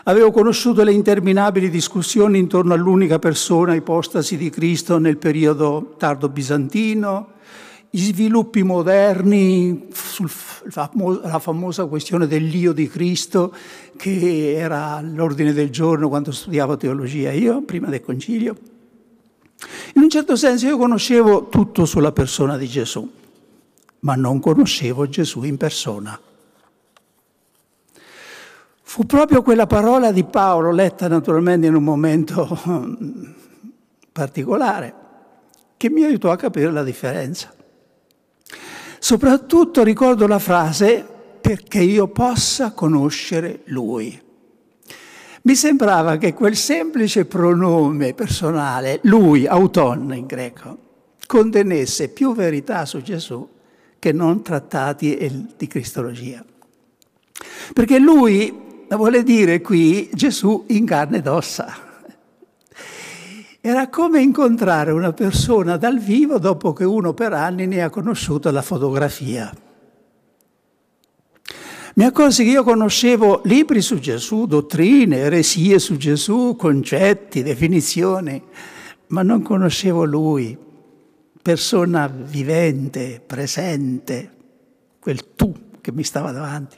Avevo 0.04 0.30
conosciuto 0.30 0.82
le 0.82 0.92
interminabili 0.92 1.70
discussioni 1.70 2.38
intorno 2.38 2.74
all'unica 2.74 3.18
persona, 3.18 3.74
ipostasi 3.74 4.36
di 4.36 4.50
Cristo 4.50 4.98
nel 4.98 5.16
periodo 5.16 5.94
tardo 5.96 6.28
bizantino, 6.28 7.28
gli 7.88 8.02
sviluppi 8.02 8.62
moderni 8.62 9.86
sulla 9.94 11.38
famosa 11.38 11.86
questione 11.86 12.26
dell'io 12.26 12.74
di 12.74 12.86
Cristo 12.86 13.54
che 13.96 14.52
era 14.52 14.96
all'ordine 14.96 15.54
del 15.54 15.70
giorno 15.70 16.10
quando 16.10 16.32
studiavo 16.32 16.76
teologia 16.76 17.32
io, 17.32 17.62
prima 17.62 17.88
del 17.88 18.02
concilio. 18.02 18.54
In 19.94 20.02
un 20.02 20.10
certo 20.10 20.36
senso 20.36 20.66
io 20.66 20.76
conoscevo 20.76 21.48
tutto 21.48 21.86
sulla 21.86 22.12
persona 22.12 22.58
di 22.58 22.68
Gesù, 22.68 23.10
ma 24.00 24.14
non 24.14 24.40
conoscevo 24.40 25.08
Gesù 25.08 25.42
in 25.42 25.56
persona. 25.56 26.18
Fu 28.82 29.04
proprio 29.04 29.42
quella 29.42 29.66
parola 29.66 30.12
di 30.12 30.24
Paolo, 30.24 30.70
letta 30.70 31.08
naturalmente 31.08 31.66
in 31.66 31.74
un 31.74 31.84
momento 31.84 32.58
particolare, 34.10 34.94
che 35.76 35.90
mi 35.90 36.04
aiutò 36.04 36.30
a 36.30 36.36
capire 36.36 36.72
la 36.72 36.82
differenza. 36.82 37.52
Soprattutto 38.98 39.82
ricordo 39.82 40.26
la 40.26 40.38
frase 40.38 41.06
perché 41.40 41.80
io 41.80 42.08
possa 42.08 42.72
conoscere 42.72 43.60
lui. 43.66 44.20
Mi 45.42 45.54
sembrava 45.54 46.16
che 46.16 46.34
quel 46.34 46.56
semplice 46.56 47.26
pronome 47.26 48.12
personale, 48.14 49.00
lui, 49.02 49.46
auton 49.46 50.14
in 50.14 50.26
greco, 50.26 50.78
contenesse 51.26 52.08
più 52.08 52.34
verità 52.34 52.84
su 52.86 53.00
Gesù 53.02 53.56
che 53.98 54.12
non 54.12 54.42
trattati 54.42 55.46
di 55.56 55.66
cristologia. 55.66 56.44
Perché 57.72 57.98
lui 57.98 58.52
vuole 58.88 59.22
dire 59.22 59.60
qui 59.60 60.08
Gesù 60.12 60.64
in 60.68 60.86
carne 60.86 61.18
ed 61.18 61.26
ossa. 61.26 61.86
Era 63.60 63.88
come 63.88 64.22
incontrare 64.22 64.92
una 64.92 65.12
persona 65.12 65.76
dal 65.76 65.98
vivo 65.98 66.38
dopo 66.38 66.72
che 66.72 66.84
uno 66.84 67.12
per 67.12 67.32
anni 67.32 67.66
ne 67.66 67.82
ha 67.82 67.90
conosciuto 67.90 68.50
la 68.50 68.62
fotografia. 68.62 69.52
Mi 71.94 72.04
accorsi 72.04 72.44
che 72.44 72.50
io 72.50 72.62
conoscevo 72.62 73.40
libri 73.44 73.82
su 73.82 73.98
Gesù, 73.98 74.46
dottrine, 74.46 75.16
eresie 75.16 75.80
su 75.80 75.96
Gesù, 75.96 76.54
concetti, 76.56 77.42
definizioni, 77.42 78.40
ma 79.08 79.22
non 79.22 79.42
conoscevo 79.42 80.04
lui, 80.04 80.56
persona 81.48 82.08
vivente, 82.08 83.22
presente, 83.24 84.30
quel 85.00 85.34
tu 85.34 85.54
che 85.80 85.92
mi 85.92 86.02
stava 86.02 86.30
davanti. 86.30 86.76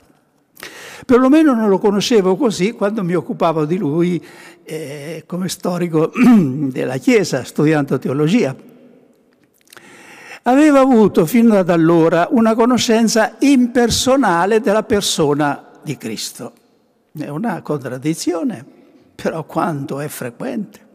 Perlomeno 1.05 1.53
non 1.53 1.67
lo 1.67 1.77
conoscevo 1.77 2.37
così 2.37 2.71
quando 2.71 3.03
mi 3.03 3.13
occupavo 3.13 3.65
di 3.65 3.75
lui 3.75 4.25
eh, 4.63 5.25
come 5.27 5.49
storico 5.49 6.13
della 6.15 6.95
Chiesa, 6.99 7.43
studiando 7.43 7.99
teologia. 7.99 8.55
Aveva 10.43 10.79
avuto 10.79 11.25
fino 11.25 11.57
ad 11.57 11.69
allora 11.69 12.29
una 12.31 12.55
conoscenza 12.55 13.35
impersonale 13.39 14.61
della 14.61 14.83
persona 14.83 15.65
di 15.83 15.97
Cristo. 15.97 16.53
È 17.11 17.27
una 17.27 17.61
contraddizione, 17.61 18.65
però 19.15 19.43
quanto 19.43 19.99
è 19.99 20.07
frequente 20.07 20.90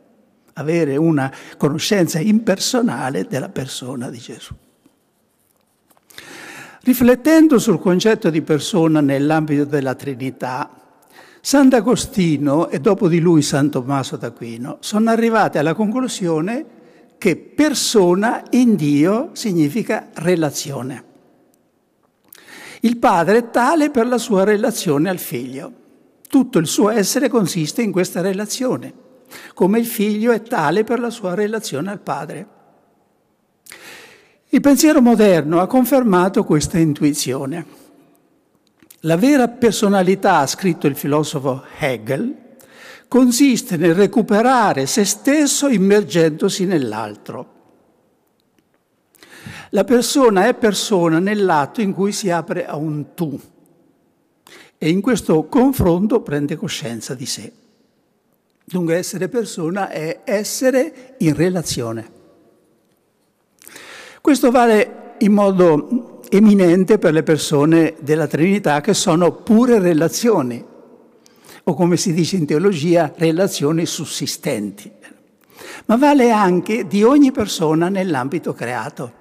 avere 0.59 0.97
una 0.97 1.33
conoscenza 1.57 2.19
impersonale 2.19 3.27
della 3.27 3.49
persona 3.49 4.11
di 4.11 4.19
Gesù. 4.19 4.55
Riflettendo 6.83 7.59
sul 7.59 7.81
concetto 7.81 8.31
di 8.31 8.43
persona 8.43 9.01
nell'ambito 9.01 9.65
della 9.65 9.95
Trinità, 9.95 10.71
Sant'Agostino 11.41 12.69
e 12.69 12.81
dopo 12.81 13.09
di 13.09 13.21
lui 13.21 13.43
San 13.43 13.71
Tommaso 13.71 14.17
d'Aquino 14.17 14.79
sono 14.81 15.11
arrivati 15.11 15.59
alla 15.59 15.75
conclusione 15.75 16.65
che 17.19 17.37
persona 17.37 18.43
in 18.51 18.77
Dio 18.77 19.31
significa 19.33 20.09
relazione. 20.15 21.05
Il 22.81 22.99
padre 22.99 23.39
è 23.39 23.51
tale 23.51 23.91
per 23.91 24.07
la 24.07 24.19
sua 24.19 24.45
relazione 24.45 25.09
al 25.09 25.19
figlio. 25.19 25.73
Tutto 26.29 26.59
il 26.59 26.67
suo 26.67 26.91
essere 26.91 27.29
consiste 27.29 27.83
in 27.83 27.91
questa 27.91 28.21
relazione, 28.21 28.93
come 29.55 29.79
il 29.79 29.87
figlio 29.87 30.33
è 30.33 30.43
tale 30.43 30.85
per 30.85 31.01
la 31.01 31.11
sua 31.11 31.35
relazione 31.35 31.91
al 31.91 32.01
padre. 32.01 32.49
Il 34.49 34.61
pensiero 34.61 35.01
moderno 35.01 35.61
ha 35.61 35.67
confermato 35.67 36.45
questa 36.45 36.79
intuizione. 36.79 37.85
La 39.01 39.17
vera 39.17 39.49
personalità, 39.49 40.39
ha 40.39 40.47
scritto 40.47 40.87
il 40.87 40.97
filosofo 40.97 41.65
Hegel, 41.79 42.35
consiste 43.09 43.77
nel 43.77 43.95
recuperare 43.95 44.87
se 44.87 45.05
stesso 45.05 45.69
immergendosi 45.69 46.65
nell'altro. 46.65 47.55
La 49.71 49.85
persona 49.85 50.47
è 50.47 50.55
persona 50.55 51.19
nell'atto 51.19 51.81
in 51.81 51.93
cui 51.93 52.13
si 52.13 52.31
apre 52.31 52.67
a 52.67 52.77
un 52.77 53.15
tu 53.15 53.39
e 54.79 54.89
in 54.89 55.01
questo 55.01 55.47
confronto 55.47 56.21
prende 56.21 56.57
coscienza 56.57 57.15
di 57.15 57.27
sé. 57.27 57.53
Dunque 58.69 58.97
essere 58.97 59.29
persona 59.29 59.91
è 59.91 60.23
essere 60.25 61.15
in 61.19 61.37
relazione. 61.37 62.11
Questo 64.21 64.51
vale 64.51 65.15
in 65.19 65.33
modo 65.33 66.21
eminente 66.29 66.99
per 66.99 67.13
le 67.13 67.23
persone 67.23 67.95
della 68.01 68.27
Trinità 68.27 68.81
che 68.81 68.93
sono 68.93 69.31
pure 69.31 69.79
relazioni, 69.79 70.65
o 71.63 71.75
come 71.75 71.97
si 71.97 72.13
dice 72.13 72.35
in 72.35 72.45
teologia, 72.45 73.13
relazioni 73.17 73.87
sussistenti. 73.87 74.91
Ma 75.85 75.97
vale 75.97 76.33
anche 76.33 76.89
di 76.89 77.05
ogni 77.05 77.31
persona 77.31 77.89
nell'ambito 77.89 78.53
creato. 78.53 79.13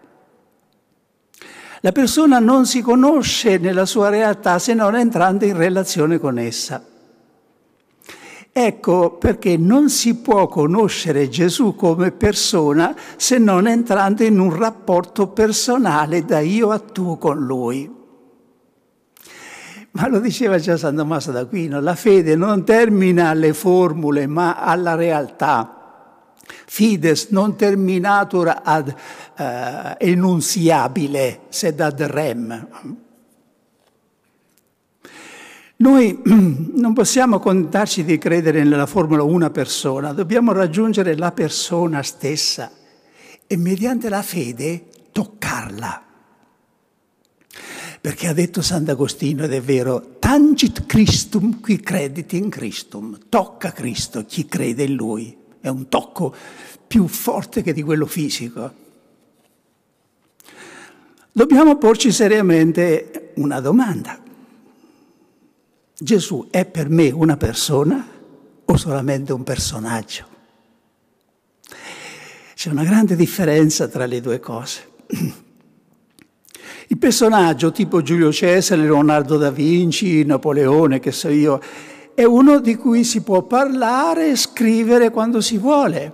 La 1.82 1.92
persona 1.92 2.40
non 2.40 2.66
si 2.66 2.82
conosce 2.82 3.60
nella 3.60 3.86
sua 3.86 4.10
realtà 4.10 4.58
se 4.58 4.74
non 4.74 4.96
entrando 4.96 5.46
in 5.46 5.56
relazione 5.56 6.18
con 6.18 6.40
essa. 6.40 6.84
Ecco 8.58 9.18
perché 9.18 9.58
non 9.58 9.90
si 9.90 10.16
può 10.16 10.48
conoscere 10.48 11.28
Gesù 11.28 11.76
come 11.76 12.12
persona 12.12 12.96
se 13.18 13.38
non 13.38 13.68
entrando 13.68 14.24
in 14.24 14.40
un 14.40 14.56
rapporto 14.56 15.28
personale 15.28 16.24
da 16.24 16.40
io 16.40 16.70
a 16.72 16.80
tu 16.80 17.18
con 17.18 17.46
Lui. 17.46 17.94
Ma 19.92 20.08
lo 20.08 20.20
diceva 20.20 20.58
già 20.58 20.78
San 20.78 20.96
Tommaso 20.96 21.34
d'Aquino, 21.34 21.82
la 21.82 21.96
fede 21.96 22.38
non 22.38 22.64
termina 22.64 23.28
alle 23.28 23.52
formule 23.52 24.26
ma 24.26 24.56
alla 24.56 24.96
realtà. 24.96 26.14
Fides 26.66 27.28
non 27.32 27.58
terminatur 27.58 28.62
ad 28.64 28.88
uh, 28.88 29.44
enunziabile, 29.98 31.42
sed 31.50 31.82
ad 31.82 32.00
rem. 32.00 33.04
Noi 35.78 36.22
non 36.24 36.94
possiamo 36.94 37.40
contarci 37.40 38.06
di 38.06 38.18
credere 38.18 38.64
nella 38.64 38.86
formula 38.86 39.24
una 39.24 39.50
persona, 39.50 40.14
dobbiamo 40.14 40.54
raggiungere 40.54 41.18
la 41.18 41.32
persona 41.32 42.02
stessa 42.02 42.72
e 43.46 43.58
mediante 43.58 44.08
la 44.08 44.22
fede 44.22 44.86
toccarla. 45.12 46.04
Perché 48.00 48.28
ha 48.28 48.34
detto 48.34 48.62
Sant'Agostino, 48.62 49.46
ed 49.46 49.54
è 49.54 49.62
vero, 49.62 50.18
tangit 50.20 50.86
Christum 50.86 51.60
qui 51.60 51.80
credit 51.80 52.34
in 52.34 52.50
Christum, 52.50 53.18
tocca 53.30 53.72
Cristo 53.72 54.26
chi 54.26 54.46
crede 54.46 54.84
in 54.84 54.94
Lui, 54.94 55.36
è 55.60 55.68
un 55.68 55.90
tocco 55.90 56.34
più 56.86 57.08
forte 57.08 57.64
che 57.64 57.74
di 57.74 57.82
quello 57.82 58.06
fisico. 58.06 58.84
Dobbiamo 61.32 61.78
porci 61.78 62.12
seriamente 62.12 63.34
una 63.36 63.60
domanda. 63.60 64.25
Gesù 65.98 66.48
è 66.50 66.66
per 66.66 66.90
me 66.90 67.10
una 67.10 67.38
persona 67.38 68.06
o 68.66 68.78
solamente 68.78 69.32
un 69.32 69.44
personaggio? 69.44 70.26
C'è 72.54 72.70
una 72.70 72.84
grande 72.84 73.16
differenza 73.16 73.88
tra 73.88 74.06
le 74.06 74.20
due 74.20 74.40
cose. 74.40 74.94
Il 76.88 76.98
personaggio 76.98 77.72
tipo 77.72 78.02
Giulio 78.02 78.32
Cesare, 78.32 78.82
Leonardo 78.82 79.38
da 79.38 79.52
Vinci, 79.52 80.26
Napoleone, 80.26 81.00
che 81.00 81.12
so 81.12 81.30
io, 81.30 81.62
è 82.14 82.24
uno 82.24 82.60
di 82.60 82.76
cui 82.76 83.04
si 83.04 83.24
può 83.24 83.44
parlare 83.44 84.32
e 84.32 84.36
scrivere 84.36 85.12
quando 85.12 85.40
si 85.42 85.58
vuole, 85.58 86.14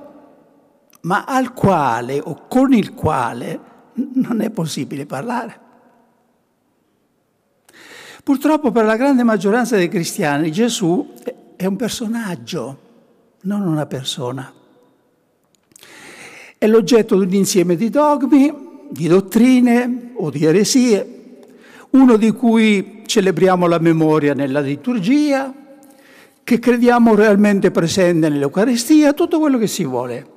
ma 1.02 1.26
al 1.26 1.54
quale 1.54 2.20
o 2.24 2.46
con 2.48 2.72
il 2.74 2.94
quale 2.94 3.60
non 4.14 4.42
è 4.42 4.52
possibile 4.52 5.06
parlare. 5.06 5.60
Purtroppo 8.24 8.72
per 8.72 8.86
la 8.86 8.98
grande 8.98 9.24
maggioranza 9.24 9.76
dei 9.76 9.90
cristiani 9.90 10.52
Gesù 10.52 11.14
è 11.56 11.66
un 11.66 11.76
personaggio, 11.76 12.80
non 13.42 13.62
una 13.62 13.88
persona. 13.88 14.54
È 16.56 16.68
l'oggetto 16.68 17.18
di 17.18 17.26
un 17.26 17.34
insieme 17.34 17.76
di 17.76 17.90
dogmi, 17.90 18.54
di 18.90 19.08
dottrine 19.08 20.12
o 20.18 20.30
di 20.30 20.46
eresie, 20.46 21.20
uno 21.92 22.18
di 22.18 22.32
cui 22.32 23.02
celebriamo 23.08 23.66
la 23.66 23.80
memoria 23.80 24.36
nella 24.36 24.60
liturgia, 24.60 25.52
che 26.44 26.60
crediamo 26.60 27.16
realmente 27.16 27.72
presente 27.72 28.30
nell'Eucaristia, 28.30 29.14
tutto 29.14 29.40
quello 29.40 29.58
che 29.58 29.68
si 29.68 29.84
vuole. 29.84 30.31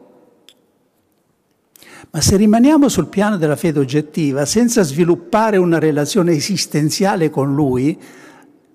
Ma 2.14 2.20
se 2.20 2.36
rimaniamo 2.36 2.88
sul 2.88 3.08
piano 3.08 3.36
della 3.36 3.56
fede 3.56 3.80
oggettiva, 3.80 4.46
senza 4.46 4.82
sviluppare 4.82 5.56
una 5.56 5.78
relazione 5.78 6.32
esistenziale 6.32 7.28
con 7.28 7.54
Lui, 7.54 8.00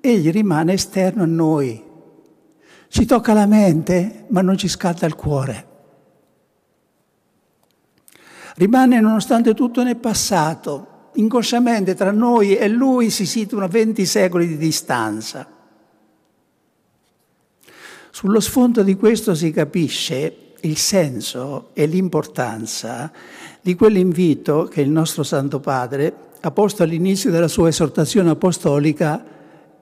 Egli 0.01 0.29
rimane 0.29 0.73
esterno 0.73 1.23
a 1.23 1.25
noi. 1.25 1.81
Ci 2.89 3.05
tocca 3.05 3.33
la 3.33 3.45
mente, 3.45 4.25
ma 4.29 4.41
non 4.41 4.57
ci 4.57 4.67
scatta 4.67 5.05
il 5.05 5.15
cuore 5.15 5.67
rimane 8.59 8.99
nonostante 8.99 9.53
tutto 9.53 9.83
nel 9.83 9.95
passato. 9.95 11.11
Inconsciamente 11.13 11.95
tra 11.95 12.11
noi 12.11 12.55
e 12.55 12.67
lui 12.67 13.09
si 13.09 13.25
situano 13.25 13.67
20 13.67 14.05
secoli 14.05 14.47
di 14.47 14.57
distanza. 14.57 15.47
Sullo 18.11 18.39
sfondo 18.39 18.83
di 18.83 18.95
questo 18.95 19.33
si 19.33 19.51
capisce 19.51 20.48
il 20.61 20.77
senso 20.77 21.69
e 21.73 21.85
l'importanza 21.85 23.11
di 23.61 23.75
quell'invito 23.75 24.63
che 24.63 24.81
il 24.81 24.89
nostro 24.89 25.23
Santo 25.23 25.59
Padre 25.59 26.13
ha 26.41 26.51
posto 26.51 26.83
all'inizio 26.83 27.31
della 27.31 27.47
sua 27.47 27.67
esortazione 27.67 28.29
apostolica 28.29 29.23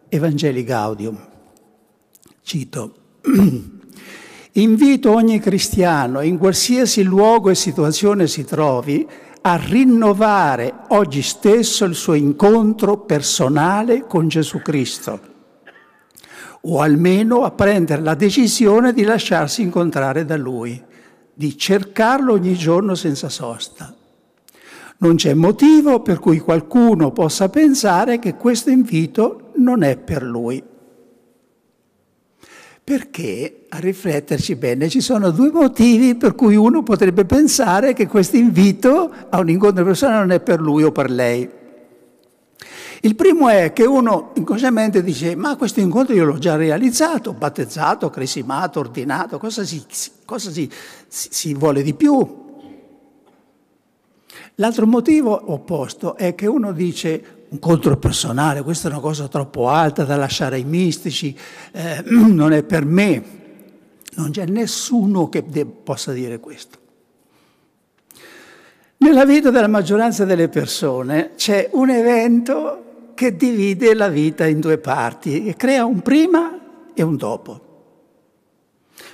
Evangeli 0.09 0.63
Gaudium. 0.63 1.17
Cito. 2.41 2.93
Invito 4.53 5.13
ogni 5.13 5.39
cristiano, 5.39 6.21
in 6.21 6.37
qualsiasi 6.39 7.03
luogo 7.03 7.51
e 7.51 7.55
situazione 7.55 8.25
si 8.25 8.43
trovi, 8.43 9.07
a 9.41 9.55
rinnovare 9.55 10.73
oggi 10.89 11.21
stesso 11.21 11.85
il 11.85 11.93
suo 11.93 12.15
incontro 12.15 12.97
personale 12.97 14.05
con 14.07 14.27
Gesù 14.27 14.59
Cristo, 14.61 15.19
o 16.61 16.81
almeno 16.81 17.43
a 17.43 17.51
prendere 17.51 18.01
la 18.01 18.15
decisione 18.15 18.93
di 18.93 19.03
lasciarsi 19.03 19.61
incontrare 19.61 20.25
da 20.25 20.37
Lui, 20.37 20.81
di 21.33 21.57
cercarlo 21.57 22.33
ogni 22.33 22.55
giorno 22.55 22.95
senza 22.95 23.29
sosta. 23.29 23.93
Non 24.99 25.15
c'è 25.15 25.35
motivo 25.35 26.01
per 26.01 26.17
cui 26.19 26.39
qualcuno 26.39 27.11
possa 27.11 27.49
pensare 27.49 28.17
che 28.17 28.33
questo 28.33 28.71
invito 28.71 29.51
non 29.57 29.83
è 29.83 29.95
per 29.95 30.23
lui. 30.23 30.63
Perché, 32.83 33.65
a 33.69 33.77
rifletterci 33.77 34.55
bene, 34.55 34.89
ci 34.89 35.01
sono 35.01 35.29
due 35.29 35.51
motivi 35.51 36.15
per 36.15 36.33
cui 36.33 36.55
uno 36.55 36.81
potrebbe 36.81 37.25
pensare 37.25 37.93
che 37.93 38.07
questo 38.07 38.37
invito 38.37 39.11
a 39.29 39.39
un 39.39 39.49
incontro 39.49 39.83
personale 39.83 40.19
non 40.19 40.31
è 40.31 40.39
per 40.39 40.59
lui 40.59 40.83
o 40.83 40.91
per 40.91 41.11
lei. 41.11 41.47
Il 43.01 43.15
primo 43.15 43.47
è 43.49 43.73
che 43.73 43.85
uno 43.85 44.31
inconsciamente 44.35 45.03
dice, 45.03 45.35
ma 45.35 45.55
questo 45.55 45.79
incontro 45.79 46.15
io 46.15 46.25
l'ho 46.25 46.37
già 46.37 46.55
realizzato, 46.55 47.33
battezzato, 47.33 48.09
cresimato, 48.09 48.79
ordinato, 48.79 49.37
cosa 49.37 49.63
si, 49.63 49.83
cosa 50.25 50.49
si, 50.49 50.69
si, 51.07 51.27
si 51.31 51.53
vuole 51.53 51.83
di 51.83 51.93
più? 51.93 52.45
L'altro 54.55 54.87
motivo 54.87 55.51
opposto 55.51 56.15
è 56.15 56.33
che 56.33 56.47
uno 56.47 56.71
dice, 56.71 57.45
incontro 57.49 57.97
personale, 57.97 58.63
questa 58.63 58.87
è 58.87 58.91
una 58.91 59.01
cosa 59.01 59.27
troppo 59.27 59.69
alta 59.69 60.03
da 60.03 60.15
lasciare 60.15 60.55
ai 60.55 60.63
mistici, 60.63 61.37
eh, 61.73 62.03
non 62.09 62.53
è 62.53 62.63
per 62.63 62.85
me. 62.85 63.35
Non 64.15 64.31
c'è 64.31 64.45
nessuno 64.45 65.29
che 65.29 65.43
de- 65.45 65.65
possa 65.65 66.11
dire 66.11 66.39
questo. 66.39 66.79
Nella 68.97 69.25
vita 69.25 69.51
della 69.51 69.67
maggioranza 69.67 70.25
delle 70.25 70.49
persone 70.49 71.33
c'è 71.35 71.69
un 71.73 71.91
evento 71.91 72.86
che 73.17 73.35
divide 73.35 73.95
la 73.95 74.09
vita 74.09 74.45
in 74.45 74.59
due 74.59 74.77
parti 74.77 75.47
e 75.47 75.55
crea 75.55 75.85
un 75.85 76.01
prima 76.01 76.91
e 76.93 77.01
un 77.01 77.15
dopo. 77.15 77.61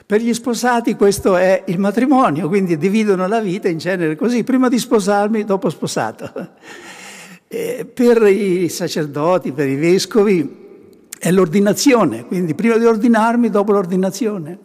Per 0.05 0.19
gli 0.19 0.33
sposati 0.33 0.95
questo 0.95 1.37
è 1.37 1.63
il 1.67 1.79
matrimonio, 1.79 2.49
quindi 2.49 2.77
dividono 2.77 3.25
la 3.27 3.39
vita 3.39 3.69
in 3.69 3.77
genere 3.77 4.17
così, 4.17 4.43
prima 4.43 4.67
di 4.67 4.77
sposarmi, 4.77 5.45
dopo 5.45 5.69
sposato. 5.69 6.31
Eh, 7.53 7.85
per 7.85 8.23
i 8.23 8.67
sacerdoti, 8.67 9.51
per 9.51 9.67
i 9.67 9.75
vescovi, 9.75 10.87
è 11.19 11.29
l'ordinazione, 11.29 12.25
quindi 12.25 12.55
prima 12.55 12.77
di 12.77 12.85
ordinarmi, 12.85 13.51
dopo 13.51 13.73
l'ordinazione. 13.73 14.57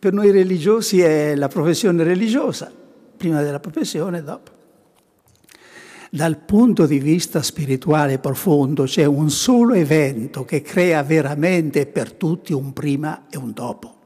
Per 0.00 0.12
noi 0.12 0.32
religiosi 0.32 1.00
è 1.00 1.36
la 1.36 1.46
professione 1.46 2.02
religiosa, 2.02 2.68
prima 3.16 3.42
della 3.42 3.60
professione, 3.60 4.24
dopo. 4.24 4.50
Dal 6.14 6.38
punto 6.38 6.86
di 6.86 7.00
vista 7.00 7.42
spirituale 7.42 8.20
profondo 8.20 8.84
c'è 8.84 9.04
un 9.04 9.30
solo 9.30 9.74
evento 9.74 10.44
che 10.44 10.62
crea 10.62 11.02
veramente 11.02 11.86
per 11.86 12.12
tutti 12.12 12.52
un 12.52 12.72
prima 12.72 13.26
e 13.28 13.36
un 13.36 13.50
dopo. 13.52 13.96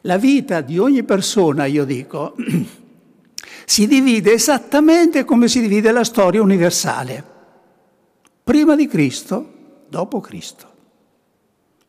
La 0.00 0.18
vita 0.18 0.62
di 0.62 0.78
ogni 0.78 1.04
persona, 1.04 1.66
io 1.66 1.84
dico, 1.84 2.34
si 3.64 3.86
divide 3.86 4.32
esattamente 4.32 5.24
come 5.24 5.46
si 5.46 5.60
divide 5.60 5.92
la 5.92 6.02
storia 6.02 6.42
universale. 6.42 7.24
Prima 8.42 8.74
di 8.74 8.88
Cristo, 8.88 9.84
dopo 9.88 10.18
Cristo. 10.18 10.66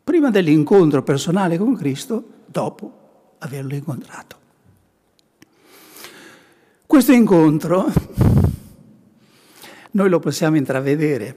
Prima 0.04 0.30
dell'incontro 0.30 1.02
personale 1.02 1.58
con 1.58 1.76
Cristo, 1.76 2.24
dopo 2.46 3.34
averlo 3.40 3.74
incontrato. 3.74 4.38
Questo 6.86 7.12
incontro 7.14 8.51
noi 9.91 10.10
lo 10.10 10.19
possiamo 10.19 10.58
intravedere, 10.58 11.36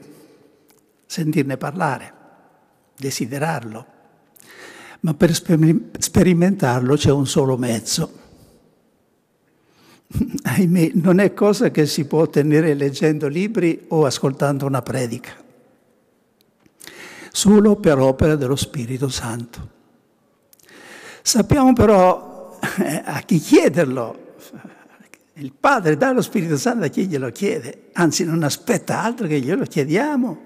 sentirne 1.05 1.57
parlare, 1.57 2.13
desiderarlo, 2.97 3.85
ma 5.01 5.13
per 5.13 5.33
sperimentarlo 5.33 6.95
c'è 6.95 7.11
un 7.11 7.27
solo 7.27 7.57
mezzo 7.57 8.23
ahimè, 10.43 10.91
non 10.95 11.19
è 11.19 11.33
cosa 11.33 11.71
che 11.71 11.85
si 11.85 12.05
può 12.05 12.21
ottenere 12.21 12.73
leggendo 12.73 13.27
libri 13.27 13.85
o 13.89 14.05
ascoltando 14.05 14.65
una 14.65 14.81
predica, 14.81 15.33
solo 17.31 17.75
per 17.75 17.99
opera 17.99 18.35
dello 18.35 18.55
Spirito 18.55 19.09
Santo. 19.09 19.73
Sappiamo 21.21 21.73
però 21.73 22.57
eh, 22.79 23.01
a 23.03 23.21
chi 23.21 23.39
chiederlo. 23.39 24.23
Il 25.37 25.51
Padre 25.51 25.97
dà 25.97 26.13
lo 26.13 26.21
Spirito 26.21 26.55
Santo 26.55 26.85
a 26.85 26.87
chi 26.87 27.07
glielo 27.07 27.29
chiede, 27.29 27.89
anzi 27.91 28.23
non 28.23 28.41
aspetta 28.43 29.01
altro 29.03 29.27
che 29.27 29.41
glielo 29.41 29.65
chiediamo. 29.65 30.37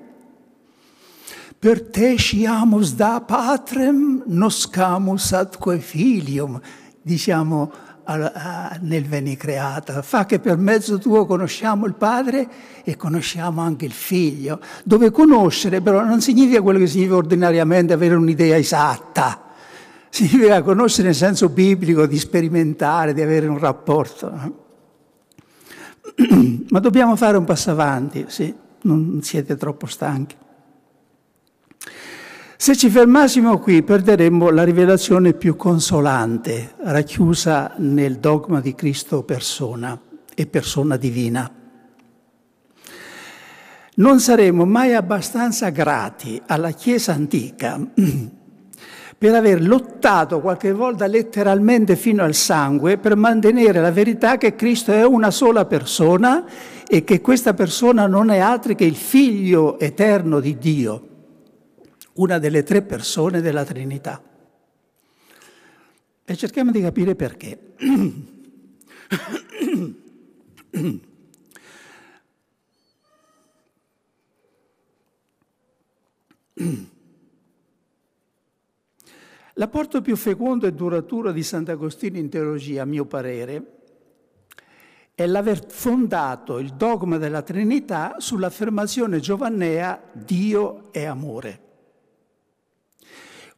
Per 1.59 1.89
te 1.89 2.15
sciamus 2.15 2.95
da 2.95 3.21
patrem 3.21 4.23
noscamus 4.25 5.33
atque 5.33 5.77
filium, 5.77 6.59
diciamo 7.03 7.71
nel 8.79 9.05
venire 9.05 9.37
creata, 9.37 10.01
fa 10.01 10.25
che 10.25 10.39
per 10.39 10.57
mezzo 10.57 10.97
tuo 10.97 11.27
conosciamo 11.27 11.85
il 11.85 11.93
Padre 11.93 12.47
e 12.83 12.95
conosciamo 12.95 13.61
anche 13.61 13.85
il 13.85 13.91
Figlio, 13.91 14.59
dove 14.83 15.11
conoscere 15.11 15.81
però 15.81 16.03
non 16.03 16.19
significa 16.19 16.63
quello 16.63 16.79
che 16.79 16.87
significa 16.87 17.17
ordinariamente 17.17 17.93
avere 17.93 18.15
un'idea 18.15 18.57
esatta, 18.57 19.51
significa 20.09 20.63
conoscere 20.63 21.09
nel 21.09 21.15
senso 21.15 21.49
biblico, 21.49 22.07
di 22.07 22.17
sperimentare, 22.17 23.13
di 23.13 23.21
avere 23.21 23.45
un 23.45 23.59
rapporto. 23.59 24.67
Ma 26.69 26.79
dobbiamo 26.79 27.15
fare 27.15 27.37
un 27.37 27.45
passo 27.45 27.71
avanti, 27.71 28.25
sì. 28.27 28.53
non 28.81 29.19
siete 29.21 29.55
troppo 29.55 29.85
stanchi. 29.85 30.35
Se 32.61 32.75
ci 32.75 32.89
fermassimo 32.89 33.57
qui 33.59 33.83
perderemmo 33.83 34.49
la 34.49 34.63
rivelazione 34.63 35.33
più 35.33 35.55
consolante, 35.55 36.73
racchiusa 36.79 37.75
nel 37.77 38.17
dogma 38.17 38.59
di 38.59 38.75
Cristo 38.75 39.23
persona 39.23 39.97
e 40.35 40.45
persona 40.45 40.97
divina. 40.97 41.49
Non 43.95 44.19
saremo 44.19 44.65
mai 44.65 44.93
abbastanza 44.93 45.69
grati 45.69 46.41
alla 46.47 46.71
Chiesa 46.71 47.13
antica 47.13 47.79
per 49.19 49.35
aver 49.35 49.61
lottato 49.61 50.39
qualche 50.39 50.71
volta 50.71 51.05
letteralmente 51.05 51.97
fino 51.97 52.23
al 52.23 52.33
sangue 52.33 52.97
per 52.97 53.17
mantenere 53.17 53.81
la 53.81 53.91
verità 53.91 54.37
che 54.37 54.55
Cristo 54.55 54.93
è 54.93 55.05
una 55.05 55.29
sola 55.29 55.65
persona 55.65 56.45
e 56.87 57.03
che 57.03 57.19
questa 57.19 57.53
persona 57.53 58.07
non 58.07 58.29
è 58.29 58.37
altro 58.37 58.73
che 58.75 58.85
il 58.85 58.95
Figlio 58.95 59.77
eterno 59.77 60.39
di 60.39 60.57
Dio 60.57 61.07
una 62.13 62.39
delle 62.39 62.63
tre 62.63 62.81
persone 62.81 63.41
della 63.41 63.65
Trinità. 63.65 64.23
E 66.25 66.35
cerchiamo 66.37 66.71
di 66.71 66.81
capire 66.81 67.15
perché. 67.15 67.75
L'apporto 79.59 80.01
più 80.01 80.15
fecondo 80.15 80.67
e 80.67 80.73
duraturo 80.73 81.33
di 81.33 81.43
Sant'Agostino 81.43 82.17
in 82.17 82.29
teologia, 82.29 82.83
a 82.83 82.85
mio 82.85 83.03
parere, 83.03 83.79
è 85.13 85.25
l'aver 85.25 85.65
fondato 85.67 86.59
il 86.59 86.75
dogma 86.75 87.17
della 87.17 87.41
Trinità 87.41 88.15
sull'affermazione 88.19 89.19
giovannea 89.19 90.01
Dio 90.13 90.93
è 90.93 91.03
amore. 91.03 91.61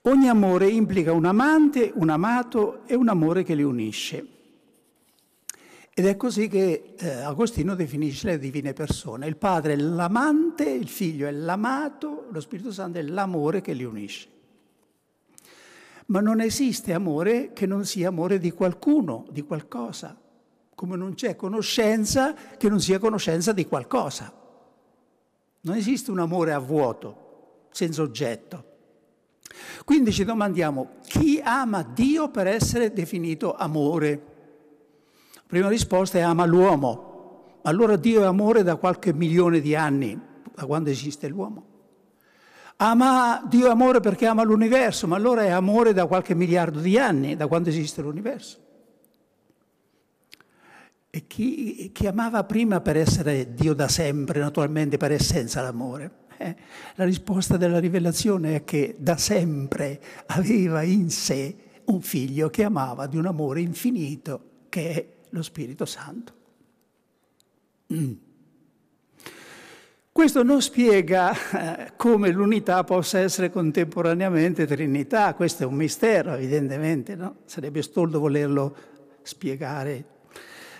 Ogni 0.01 0.27
amore 0.27 0.69
implica 0.69 1.13
un 1.13 1.25
amante, 1.25 1.91
un 1.93 2.09
amato 2.09 2.81
e 2.87 2.95
un 2.95 3.07
amore 3.07 3.43
che 3.43 3.53
li 3.53 3.61
unisce. 3.61 4.25
Ed 5.93 6.07
è 6.07 6.17
così 6.17 6.47
che 6.47 6.95
eh, 6.97 7.09
Agostino 7.09 7.75
definisce 7.75 8.25
le 8.25 8.39
divine 8.39 8.73
persone. 8.73 9.27
Il 9.27 9.37
padre 9.37 9.73
è 9.73 9.75
l'amante, 9.75 10.67
il 10.67 10.87
figlio 10.87 11.27
è 11.27 11.31
l'amato, 11.31 12.25
lo 12.31 12.39
Spirito 12.39 12.71
Santo 12.71 12.97
è 12.97 13.03
l'amore 13.03 13.61
che 13.61 13.73
li 13.73 13.83
unisce. 13.83 14.30
Ma 16.11 16.19
non 16.19 16.41
esiste 16.41 16.91
amore 16.93 17.53
che 17.53 17.65
non 17.65 17.85
sia 17.85 18.09
amore 18.09 18.37
di 18.37 18.51
qualcuno, 18.51 19.25
di 19.31 19.43
qualcosa, 19.43 20.19
come 20.75 20.97
non 20.97 21.13
c'è 21.13 21.37
conoscenza 21.37 22.33
che 22.57 22.67
non 22.67 22.81
sia 22.81 22.99
conoscenza 22.99 23.53
di 23.53 23.65
qualcosa. 23.65 24.33
Non 25.61 25.75
esiste 25.77 26.11
un 26.11 26.19
amore 26.19 26.51
a 26.51 26.59
vuoto, 26.59 27.67
senza 27.71 28.01
oggetto. 28.01 28.65
Quindi 29.85 30.11
ci 30.11 30.25
domandiamo 30.25 30.95
chi 31.05 31.39
ama 31.41 31.81
Dio 31.81 32.29
per 32.29 32.47
essere 32.47 32.91
definito 32.91 33.55
amore? 33.55 34.25
La 35.33 35.43
prima 35.47 35.69
risposta 35.69 36.17
è 36.17 36.21
ama 36.21 36.43
l'uomo. 36.45 37.59
Allora 37.61 37.95
Dio 37.95 38.23
è 38.23 38.25
amore 38.25 38.63
da 38.63 38.75
qualche 38.75 39.13
milione 39.13 39.61
di 39.61 39.75
anni, 39.75 40.19
da 40.53 40.65
quando 40.65 40.89
esiste 40.89 41.29
l'uomo. 41.29 41.70
Ama 42.83 43.43
Dio 43.47 43.67
è 43.67 43.69
amore 43.69 43.99
perché 43.99 44.25
ama 44.25 44.41
l'universo, 44.41 45.05
ma 45.05 45.15
allora 45.15 45.43
è 45.43 45.49
amore 45.49 45.93
da 45.93 46.07
qualche 46.07 46.33
miliardo 46.33 46.79
di 46.79 46.97
anni, 46.97 47.35
da 47.35 47.45
quando 47.45 47.69
esiste 47.69 48.01
l'universo. 48.01 48.57
E 51.11 51.27
chi, 51.27 51.91
chi 51.93 52.07
amava 52.07 52.43
prima 52.43 52.81
per 52.81 52.97
essere 52.97 53.53
Dio 53.53 53.75
da 53.75 53.87
sempre, 53.87 54.39
naturalmente 54.39 54.97
per 54.97 55.11
essenza 55.11 55.61
l'amore? 55.61 56.19
Eh, 56.37 56.55
la 56.95 57.03
risposta 57.03 57.55
della 57.55 57.77
rivelazione 57.77 58.55
è 58.55 58.63
che 58.63 58.95
da 58.97 59.15
sempre 59.15 60.01
aveva 60.27 60.81
in 60.81 61.11
sé 61.11 61.55
un 61.85 62.01
figlio 62.01 62.49
che 62.49 62.63
amava 62.63 63.05
di 63.05 63.17
un 63.17 63.27
amore 63.27 63.61
infinito, 63.61 64.43
che 64.69 64.91
è 64.91 65.07
lo 65.29 65.43
Spirito 65.43 65.85
Santo. 65.85 66.33
Mm. 67.93 68.13
Questo 70.21 70.43
non 70.43 70.61
spiega 70.61 71.31
eh, 71.33 71.93
come 71.95 72.29
l'unità 72.29 72.83
possa 72.83 73.17
essere 73.17 73.49
contemporaneamente 73.49 74.67
Trinità, 74.67 75.33
questo 75.33 75.63
è 75.63 75.65
un 75.65 75.73
mistero 75.73 76.35
evidentemente, 76.35 77.15
no? 77.15 77.37
sarebbe 77.45 77.81
stolto 77.81 78.19
volerlo 78.19 78.75
spiegare 79.23 80.05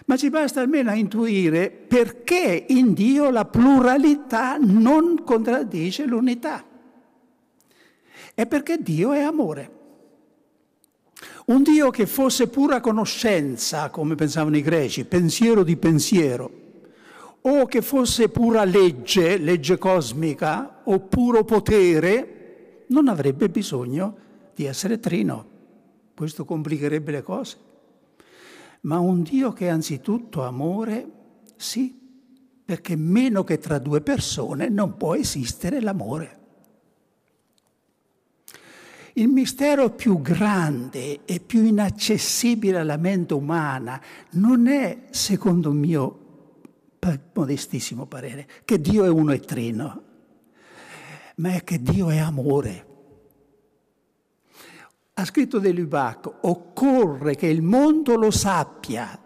ma 0.05 0.15
ci 0.15 0.29
basta 0.29 0.61
almeno 0.61 0.93
intuire 0.93 1.71
perché 1.71 2.65
in 2.69 2.93
Dio 2.93 3.31
la 3.31 3.45
pluralità 3.45 4.57
non 4.57 5.23
contraddice 5.23 6.05
l'unità. 6.05 6.63
È 8.35 8.45
perché 8.45 8.77
Dio 8.77 9.11
è 9.11 9.21
amore. 9.21 9.71
Un 11.47 11.63
Dio 11.63 11.89
che 11.89 12.05
fosse 12.05 12.47
pura 12.47 12.79
conoscenza, 12.79 13.89
come 13.89 14.13
pensavano 14.13 14.55
i 14.57 14.61
greci, 14.61 15.05
pensiero 15.05 15.63
di 15.63 15.77
pensiero, 15.77 16.60
o 17.41 17.65
che 17.65 17.81
fosse 17.81 18.29
pura 18.29 18.63
legge, 18.63 19.37
legge 19.37 19.77
cosmica, 19.77 20.81
o 20.83 20.99
puro 20.99 21.43
potere, 21.43 22.85
non 22.87 23.07
avrebbe 23.07 23.49
bisogno 23.49 24.17
di 24.53 24.65
essere 24.65 24.99
trino. 24.99 25.45
Questo 26.13 26.45
complicherebbe 26.45 27.11
le 27.11 27.21
cose 27.21 27.69
ma 28.81 28.99
un 28.99 29.21
Dio 29.23 29.51
che 29.51 29.67
è 29.67 29.69
anzitutto 29.69 30.43
amore, 30.43 31.09
sì, 31.55 31.95
perché 32.63 32.95
meno 32.95 33.43
che 33.43 33.59
tra 33.59 33.77
due 33.79 34.01
persone 34.01 34.69
non 34.69 34.97
può 34.97 35.15
esistere 35.15 35.81
l'amore. 35.81 36.39
Il 39.13 39.27
mistero 39.27 39.89
più 39.89 40.21
grande 40.21 41.25
e 41.25 41.41
più 41.41 41.63
inaccessibile 41.63 42.79
alla 42.79 42.95
mente 42.95 43.33
umana 43.33 44.01
non 44.31 44.67
è, 44.67 45.07
secondo 45.09 45.71
mio 45.71 46.20
modestissimo 47.33 48.05
parere, 48.05 48.47
che 48.65 48.79
Dio 48.79 49.03
è 49.03 49.09
uno 49.09 49.33
e 49.33 49.39
trino, 49.39 50.03
ma 51.35 51.53
è 51.53 51.63
che 51.63 51.81
Dio 51.81 52.09
è 52.09 52.17
amore 52.17 52.89
ha 55.21 55.25
scritto 55.25 55.59
De 55.59 55.71
Lubac, 55.71 56.29
occorre 56.41 57.35
che 57.35 57.47
il 57.47 57.61
mondo 57.61 58.15
lo 58.15 58.31
sappia. 58.31 59.19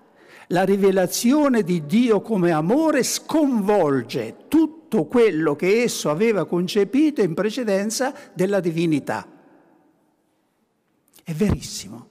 La 0.50 0.64
rivelazione 0.64 1.64
di 1.64 1.86
Dio 1.86 2.22
come 2.22 2.52
amore 2.52 3.02
sconvolge 3.02 4.36
tutto 4.48 5.06
quello 5.06 5.56
che 5.56 5.82
esso 5.84 6.10
aveva 6.10 6.46
concepito 6.46 7.22
in 7.22 7.34
precedenza 7.34 8.14
della 8.34 8.60
divinità. 8.60 9.26
È 11.24 11.34
verissimo. 11.34 12.10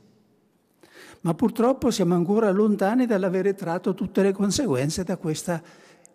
Ma 1.24 1.32
purtroppo 1.32 1.90
siamo 1.90 2.14
ancora 2.14 2.50
lontani 2.50 3.06
dall'avere 3.06 3.54
tratto 3.54 3.94
tutte 3.94 4.22
le 4.22 4.32
conseguenze 4.32 5.04
da 5.04 5.16
questa 5.16 5.62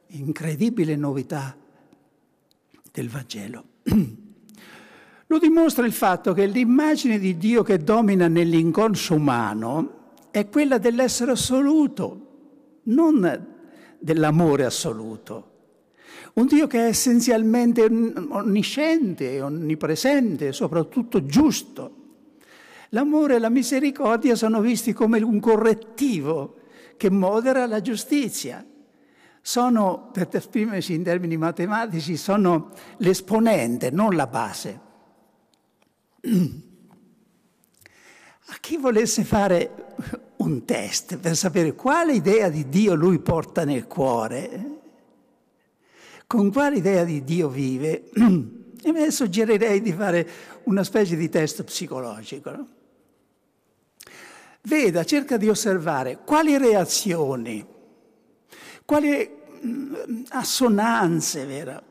incredibile 0.07 0.95
novità 0.95 1.57
del 2.91 3.09
Vangelo. 3.09 3.63
Lo 5.25 5.39
dimostra 5.39 5.87
il 5.87 5.93
fatto 5.93 6.33
che 6.33 6.45
l'immagine 6.45 7.17
di 7.17 7.37
Dio 7.37 7.63
che 7.63 7.79
domina 7.79 8.27
nell'inconscio 8.27 9.15
umano 9.15 10.17
è 10.29 10.47
quella 10.47 10.77
dell'essere 10.77 11.31
assoluto, 11.31 12.81
non 12.83 13.47
dell'amore 13.97 14.65
assoluto. 14.65 15.51
Un 16.33 16.45
Dio 16.45 16.67
che 16.67 16.85
è 16.85 16.87
essenzialmente 16.87 17.83
onnisciente, 17.83 19.41
onnipresente, 19.41 20.51
soprattutto 20.51 21.25
giusto. 21.25 21.98
L'amore 22.89 23.35
e 23.35 23.39
la 23.39 23.49
misericordia 23.49 24.35
sono 24.35 24.61
visti 24.61 24.93
come 24.93 25.21
un 25.21 25.39
correttivo 25.39 26.55
che 26.97 27.09
modera 27.11 27.65
la 27.67 27.81
giustizia. 27.81 28.65
Sono, 29.41 30.09
per 30.11 30.27
esprimersi 30.31 30.93
in 30.93 31.03
termini 31.03 31.37
matematici, 31.37 32.17
sono 32.17 32.71
l'esponente, 32.97 33.91
non 33.91 34.15
la 34.15 34.27
base. 34.27 34.79
A 38.51 38.57
chi 38.59 38.77
volesse 38.77 39.23
fare 39.23 39.93
un 40.37 40.65
test 40.65 41.17
per 41.17 41.35
sapere 41.35 41.75
quale 41.75 42.13
idea 42.13 42.49
di 42.49 42.67
Dio 42.67 42.95
lui 42.95 43.19
porta 43.19 43.63
nel 43.63 43.85
cuore, 43.85 44.79
con 46.25 46.51
quale 46.51 46.77
idea 46.77 47.03
di 47.03 47.23
Dio 47.23 47.47
vive, 47.49 48.09
e 48.81 48.91
me 48.91 49.11
suggerirei 49.11 49.81
di 49.81 49.93
fare 49.93 50.27
una 50.63 50.83
specie 50.83 51.15
di 51.15 51.29
test 51.29 51.63
psicologico. 51.63 52.51
No? 52.51 52.67
Veda, 54.61 55.03
cerca 55.03 55.37
di 55.37 55.47
osservare 55.47 56.19
quali 56.23 56.57
reazioni, 56.57 57.65
quali 58.85 59.29
mm, 59.65 59.93
assonanze, 60.29 61.45
vera, 61.45 61.81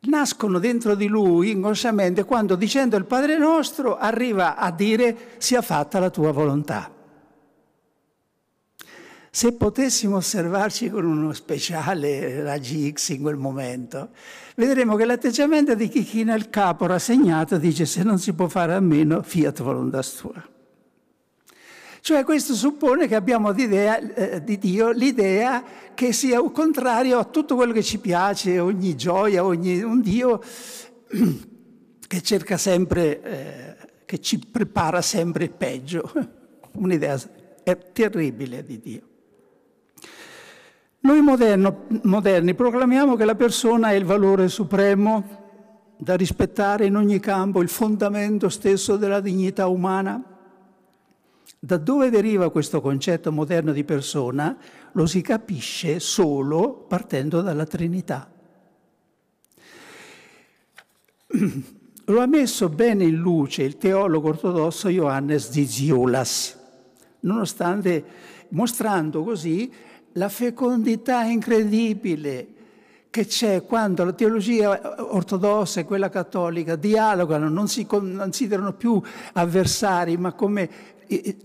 nascono 0.00 0.58
dentro 0.58 0.94
di 0.94 1.06
lui 1.06 1.50
inconsciamente 1.50 2.24
quando 2.24 2.54
dicendo 2.54 2.96
il 2.96 3.06
Padre 3.06 3.38
nostro 3.38 3.96
arriva 3.96 4.56
a 4.56 4.70
dire 4.70 5.16
sia 5.38 5.62
fatta 5.62 5.98
la 5.98 6.10
tua 6.10 6.32
volontà. 6.32 6.92
Se 9.30 9.52
potessimo 9.52 10.16
osservarci 10.16 10.90
con 10.90 11.04
uno 11.04 11.32
speciale 11.32 12.42
raggi 12.42 12.90
X 12.92 13.10
in 13.10 13.22
quel 13.22 13.36
momento, 13.36 14.10
vedremo 14.56 14.96
che 14.96 15.04
l'atteggiamento 15.04 15.74
di 15.74 15.88
chi 15.88 16.02
china 16.02 16.34
il 16.34 16.50
capo 16.50 16.86
rassegnato 16.86 17.56
dice 17.56 17.86
se 17.86 18.02
non 18.02 18.18
si 18.18 18.32
può 18.32 18.48
fare 18.48 18.74
a 18.74 18.80
meno, 18.80 19.22
fiat 19.22 19.62
voluntas 19.62 20.14
tua. 20.16 20.56
Cioè 22.00 22.24
questo 22.24 22.54
suppone 22.54 23.06
che 23.06 23.14
abbiamo 23.14 23.50
eh, 23.50 24.42
di 24.42 24.58
Dio 24.58 24.90
l'idea 24.90 25.62
che 25.94 26.12
sia 26.12 26.40
contrario 26.52 27.18
a 27.18 27.24
tutto 27.24 27.56
quello 27.56 27.72
che 27.72 27.82
ci 27.82 27.98
piace, 27.98 28.58
ogni 28.58 28.96
gioia, 28.96 29.44
ogni, 29.44 29.82
un 29.82 30.00
Dio 30.00 30.40
che 32.06 32.22
cerca 32.22 32.56
sempre, 32.56 33.22
eh, 33.22 33.76
che 34.04 34.20
ci 34.20 34.38
prepara 34.38 35.02
sempre 35.02 35.44
il 35.44 35.50
peggio. 35.50 36.10
Un'idea 36.72 37.18
terribile 37.92 38.64
di 38.64 38.78
Dio. 38.80 39.02
Noi 41.00 41.20
moderno, 41.20 41.86
moderni 42.02 42.54
proclamiamo 42.54 43.16
che 43.16 43.24
la 43.24 43.34
persona 43.34 43.90
è 43.90 43.94
il 43.94 44.04
valore 44.04 44.48
supremo 44.48 45.46
da 45.96 46.16
rispettare 46.16 46.86
in 46.86 46.96
ogni 46.96 47.18
campo, 47.20 47.60
il 47.60 47.68
fondamento 47.68 48.48
stesso 48.48 48.96
della 48.96 49.20
dignità 49.20 49.66
umana. 49.66 50.37
Da 51.60 51.76
dove 51.76 52.10
deriva 52.10 52.50
questo 52.50 52.80
concetto 52.80 53.32
moderno 53.32 53.72
di 53.72 53.84
persona 53.84 54.56
lo 54.92 55.06
si 55.06 55.20
capisce 55.22 56.00
solo 56.00 56.72
partendo 56.88 57.40
dalla 57.40 57.66
Trinità. 57.66 58.30
Lo 62.08 62.20
ha 62.20 62.26
messo 62.26 62.70
bene 62.70 63.04
in 63.04 63.16
luce 63.16 63.62
il 63.64 63.76
teologo 63.76 64.30
ortodosso 64.30 64.88
Johannes 64.88 65.50
Ziziulas, 65.50 66.58
nonostante 67.20 68.02
mostrando 68.50 69.22
così 69.22 69.70
la 70.12 70.30
fecondità 70.30 71.24
incredibile 71.24 72.54
che 73.10 73.26
c'è 73.26 73.64
quando 73.64 74.04
la 74.04 74.12
teologia 74.12 75.14
ortodossa 75.14 75.80
e 75.80 75.84
quella 75.84 76.08
cattolica 76.08 76.76
dialogano, 76.76 77.48
non 77.48 77.68
si 77.68 77.84
considerano 77.84 78.72
più 78.72 79.00
avversari, 79.34 80.16
ma 80.16 80.32
come 80.32 80.70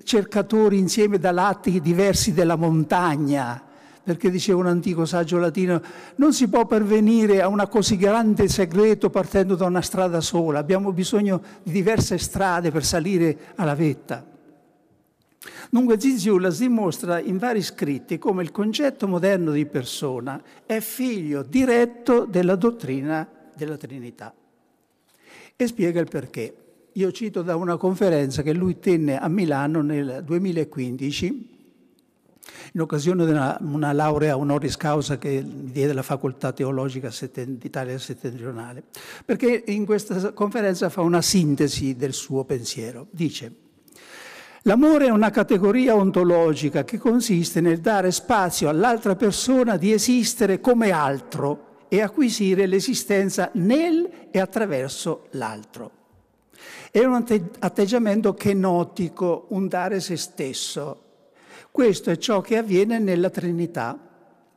cercatori 0.04 0.78
insieme 0.78 1.18
da 1.18 1.32
lati 1.32 1.80
diversi 1.82 2.34
della 2.34 2.56
montagna. 2.56 3.62
Perché 4.04 4.30
diceva 4.30 4.60
un 4.60 4.68
antico 4.68 5.06
saggio 5.06 5.38
latino, 5.38 5.82
non 6.18 6.34
si 6.34 6.50
può 6.50 6.66
pervenire 6.66 7.42
a 7.42 7.48
un 7.48 7.66
così 7.70 7.96
grande 7.96 8.50
segreto 8.50 9.10
partendo 9.10 9.56
da 9.56 9.66
una 9.66 9.82
strada 9.82 10.20
sola, 10.20 10.60
abbiamo 10.60 10.92
bisogno 10.92 11.42
di 11.64 11.72
diverse 11.72 12.18
strade 12.18 12.70
per 12.70 12.84
salire 12.84 13.54
alla 13.56 13.76
vetta. 13.76 14.32
Dunque 15.70 16.00
Ziziulas 16.00 16.60
dimostra 16.60 17.20
in 17.20 17.38
vari 17.38 17.62
scritti 17.62 18.18
come 18.18 18.44
il 18.44 18.52
concetto 18.52 19.08
moderno 19.08 19.52
di 19.52 19.66
persona 19.66 20.42
è 20.66 20.80
figlio 20.80 21.42
diretto 21.42 22.26
della 22.26 22.56
dottrina 22.56 23.28
della 23.56 23.78
Trinità. 23.78 24.34
E 25.56 25.68
spiega 25.68 26.00
il 26.00 26.10
perché. 26.10 26.63
Io 26.94 27.12
cito 27.12 27.42
da 27.42 27.56
una 27.56 27.78
conferenza 27.78 28.44
che 28.44 28.54
lui 28.54 28.78
tenne 28.78 29.20
a 29.20 29.28
Milano 29.28 29.82
nel 29.82 30.22
2015 30.24 31.52
in 32.74 32.82
occasione 32.82 33.26
di 33.26 33.32
una, 33.32 33.58
una, 33.62 33.94
laurea 33.94 34.38
honoris 34.38 34.78
causa 34.78 35.18
che 35.18 35.44
diede 35.44 35.94
la 35.94 36.04
facoltà 36.04 36.52
teologica 36.52 37.12
d'Italia 37.46 37.98
settentrionale, 37.98 38.84
perché 39.26 39.64
in 39.68 39.86
questa 39.86 40.34
conferenza 40.34 40.90
fa 40.90 41.02
una 41.02 41.22
sintesi 41.22 41.96
del 41.96 42.14
suo 42.14 42.44
pensiero. 42.44 43.08
Dice, 43.10 43.56
L'amore 44.64 45.08
è 45.08 45.12
una 45.12 45.30
categoria 45.30 45.96
ontologica 45.96 46.84
che 46.84 46.98
consiste 46.98 47.60
nel 47.60 47.80
dare 47.80 48.12
spazio 48.12 48.70
all'altra 48.70 49.16
persona 49.16 49.78
di 49.78 49.92
esistere 49.92 50.62
come 50.62 50.92
altro 50.92 51.86
e 51.90 52.02
acquisire 52.02 52.66
l'esistenza 52.66 53.50
nel 53.54 54.30
e 54.32 54.40
attraverso 54.40 55.28
l'altro. 55.32 56.03
È 56.92 57.04
un 57.04 57.24
atteggiamento 57.60 58.34
kenotico, 58.34 59.46
un 59.50 59.68
dare 59.68 60.00
se 60.00 60.16
stesso. 60.18 61.02
Questo 61.72 62.12
è 62.12 62.18
ciò 62.18 62.42
che 62.42 62.58
avviene 62.58 63.00
nella 63.00 63.30
Trinità, 63.30 63.98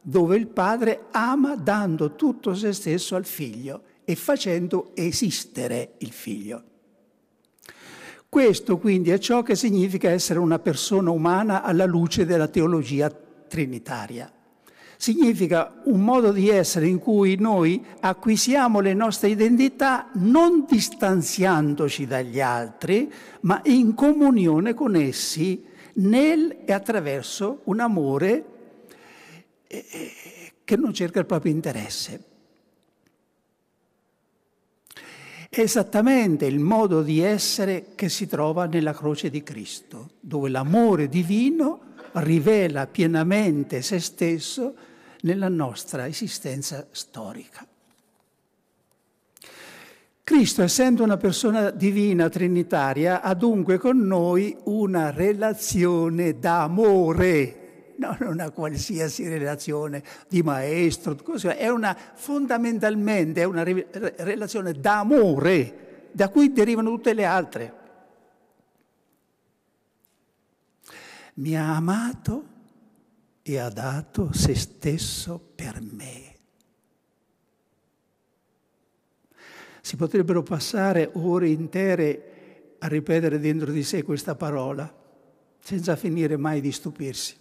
dove 0.01 0.37
il 0.37 0.47
Padre 0.47 1.07
ama 1.13 1.57
dando 1.57 2.15
tutto 2.15 2.55
se 2.55 2.73
stesso 2.73 3.17
al 3.17 3.25
Figlio 3.25 3.83
e 4.05 4.15
facendo 4.15 4.91
esistere 4.95 5.95
il 5.99 6.13
Figlio. 6.13 6.63
Questo 8.29 8.77
quindi 8.77 9.11
è 9.11 9.19
ciò 9.19 9.43
che 9.43 9.57
significa 9.57 10.11
essere 10.11 10.39
una 10.39 10.59
persona 10.59 11.11
umana 11.11 11.63
alla 11.63 11.87
luce 11.87 12.27
della 12.27 12.49
teologia 12.49 13.11
trinitaria. 13.11 14.31
Significa 14.97 15.83
un 15.85 16.01
modo 16.01 16.33
di 16.33 16.49
essere 16.49 16.89
in 16.89 16.99
cui 16.99 17.37
noi 17.37 17.85
acquisiamo 18.01 18.81
le 18.81 18.95
nostre 18.95 19.29
identità 19.29 20.09
non 20.15 20.65
distanziandoci 20.69 22.07
dagli 22.07 22.41
altri, 22.41 23.13
ma 23.43 23.61
in 23.65 23.95
comunione 23.95 24.73
con 24.73 24.97
essi 24.97 25.65
nel 25.95 26.59
e 26.65 26.73
attraverso 26.73 27.61
un 27.65 27.81
amore 27.81 28.45
eh, 29.67 29.85
che 30.65 30.77
non 30.77 30.93
cerca 30.95 31.21
il 31.21 31.27
proprio 31.27 31.53
interesse. 31.53 32.25
È 35.49 35.61
esattamente 35.61 36.47
il 36.47 36.59
modo 36.59 37.03
di 37.03 37.21
essere 37.21 37.89
che 37.95 38.09
si 38.09 38.27
trova 38.27 38.67
nella 38.67 38.93
croce 38.93 39.31
di 39.31 39.43
Cristo, 39.43 40.11
dove 40.21 40.49
l'amore 40.49 41.09
divino 41.09 41.81
rivela 42.15 42.87
pienamente 42.87 43.83
se 43.83 44.01
stesso 44.01 44.75
nella 45.27 45.49
nostra 45.49 46.07
esistenza 46.07 46.87
storica. 46.93 47.67
Cristo, 50.23 50.63
essendo 50.63 51.03
una 51.03 51.17
persona 51.17 51.71
divina, 51.71 52.29
trinitaria, 52.29 53.21
ha 53.21 53.35
dunque 53.35 53.79
con 53.79 53.99
noi 53.99 54.57
una 54.65 55.11
relazione 55.11 56.39
d'amore 56.39 57.65
non 57.99 58.19
una 58.21 58.51
qualsiasi 58.51 59.27
relazione 59.27 60.03
di 60.29 60.43
maestro, 60.43 61.17
è 61.49 61.69
una, 61.69 61.97
fondamentalmente 61.97 63.41
è 63.41 63.45
una 63.45 63.63
relazione 63.63 64.73
d'amore, 64.73 66.11
da 66.13 66.29
cui 66.29 66.53
derivano 66.53 66.91
tutte 66.91 67.15
le 67.15 67.25
altre. 67.25 67.75
Mi 71.37 71.57
ha 71.57 71.75
amato 71.75 72.56
e 73.49 73.59
ha 73.59 73.69
dato 73.69 74.33
se 74.33 74.57
stesso 74.57 75.41
per 75.55 75.81
me. 75.81 76.35
Si 79.81 79.95
potrebbero 79.95 80.43
passare 80.43 81.11
ore 81.13 81.51
intere 81.51 82.77
a 82.81 82.89
ripetere 82.89 83.39
dentro 83.39 83.71
di 83.71 83.85
sé 83.85 84.03
questa 84.03 84.35
parola, 84.35 84.93
senza 85.61 85.95
finire 85.95 86.37
mai 86.37 86.61
di 86.61 86.73
stupirsi. 86.73 87.37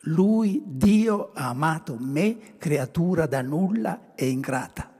Lui, 0.00 0.62
Dio, 0.66 1.30
ha 1.32 1.48
amato 1.48 1.96
me, 1.98 2.58
creatura 2.58 3.24
da 3.24 3.40
nulla 3.40 4.12
e 4.14 4.28
ingrata. 4.28 4.92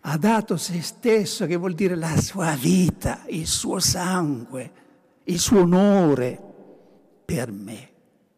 Ha 0.00 0.18
dato 0.18 0.56
se 0.56 0.82
stesso, 0.82 1.46
che 1.46 1.54
vuol 1.54 1.74
dire 1.74 1.94
la 1.94 2.16
sua 2.20 2.56
vita, 2.56 3.22
il 3.28 3.46
suo 3.46 3.78
sangue, 3.78 4.72
il 5.22 5.38
suo 5.38 5.60
onore 5.60 6.40
per 7.24 7.52
me, 7.52 7.94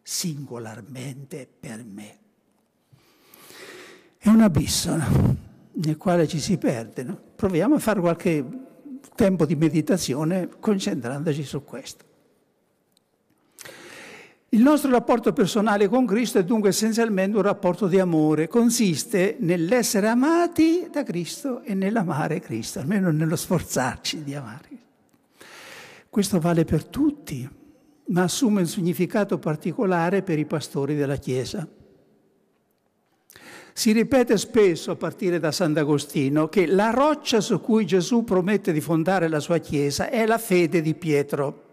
singolarmente 0.09 1.47
per 1.59 1.83
me. 1.83 2.17
È 4.17 4.27
un 4.27 4.41
abisso 4.41 4.95
no? 4.95 5.35
nel 5.73 5.97
quale 5.97 6.27
ci 6.27 6.39
si 6.39 6.57
perde. 6.57 7.03
No? 7.03 7.21
Proviamo 7.35 7.75
a 7.75 7.79
fare 7.79 7.99
qualche 7.99 8.43
tempo 9.13 9.45
di 9.45 9.55
meditazione 9.55 10.49
concentrandoci 10.59 11.43
su 11.43 11.63
questo. 11.63 12.05
Il 14.49 14.61
nostro 14.61 14.89
rapporto 14.89 15.31
personale 15.31 15.87
con 15.87 16.07
Cristo 16.07 16.39
è 16.39 16.43
dunque 16.43 16.69
essenzialmente 16.69 17.37
un 17.37 17.43
rapporto 17.43 17.85
di 17.85 17.99
amore, 17.99 18.47
consiste 18.47 19.37
nell'essere 19.41 20.07
amati 20.07 20.87
da 20.91 21.03
Cristo 21.03 21.61
e 21.61 21.75
nell'amare 21.75 22.39
Cristo, 22.39 22.79
almeno 22.79 23.11
nello 23.11 23.35
sforzarci 23.35 24.23
di 24.23 24.33
amare. 24.33 24.69
Questo 26.09 26.39
vale 26.39 26.65
per 26.65 26.85
tutti, 26.85 27.47
ma 28.09 28.23
assume 28.23 28.61
un 28.61 28.67
significato 28.67 29.39
particolare 29.39 30.21
per 30.21 30.37
i 30.39 30.45
pastori 30.45 30.95
della 30.95 31.17
Chiesa. 31.17 31.67
Si 33.73 33.91
ripete 33.91 34.37
spesso, 34.37 34.91
a 34.91 34.95
partire 34.95 35.39
da 35.39 35.51
Sant'Agostino, 35.51 36.49
che 36.49 36.65
la 36.65 36.89
roccia 36.89 37.39
su 37.39 37.61
cui 37.61 37.85
Gesù 37.85 38.23
promette 38.23 38.73
di 38.73 38.81
fondare 38.81 39.27
la 39.27 39.39
sua 39.39 39.57
Chiesa 39.59 40.09
è 40.09 40.25
la 40.25 40.37
fede 40.37 40.81
di 40.81 40.95
Pietro 40.95 41.67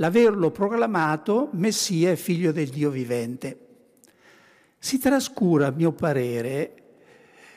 l'averlo 0.00 0.50
proclamato 0.50 1.50
Messia 1.52 2.10
e 2.10 2.16
figlio 2.16 2.52
del 2.52 2.68
Dio 2.68 2.90
vivente. 2.90 3.66
Si 4.78 4.98
trascura, 4.98 5.66
a 5.66 5.72
mio 5.72 5.92
parere, 5.92 6.74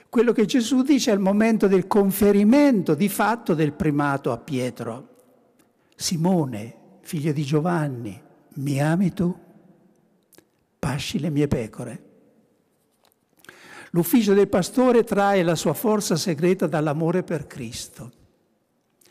quello 0.10 0.34
che 0.34 0.46
Gesù 0.46 0.84
dice 0.84 1.10
al 1.10 1.19
momento 1.19 1.67
del 1.67 1.88
conferimento 1.88 2.93
di 2.96 3.08
fatto 3.08 3.54
del 3.54 3.72
primato 3.72 4.32
a 4.32 4.38
Pietro. 4.38 5.08
Simone, 5.96 6.76
figlio 7.04 7.32
di 7.32 7.44
Giovanni, 7.44 8.20
mi 8.56 8.82
ami 8.82 9.13
tu? 9.13 9.44
pasci 10.84 11.18
le 11.18 11.30
mie 11.30 11.48
pecore. 11.48 12.04
L'ufficio 13.92 14.34
del 14.34 14.50
pastore 14.50 15.06
trae 15.06 15.42
la 15.42 15.56
sua 15.56 15.74
forza 15.74 16.18
segreta 16.18 16.68
dall'amore 16.68 17.24
per 17.24 17.48
Cristo. 17.48 18.12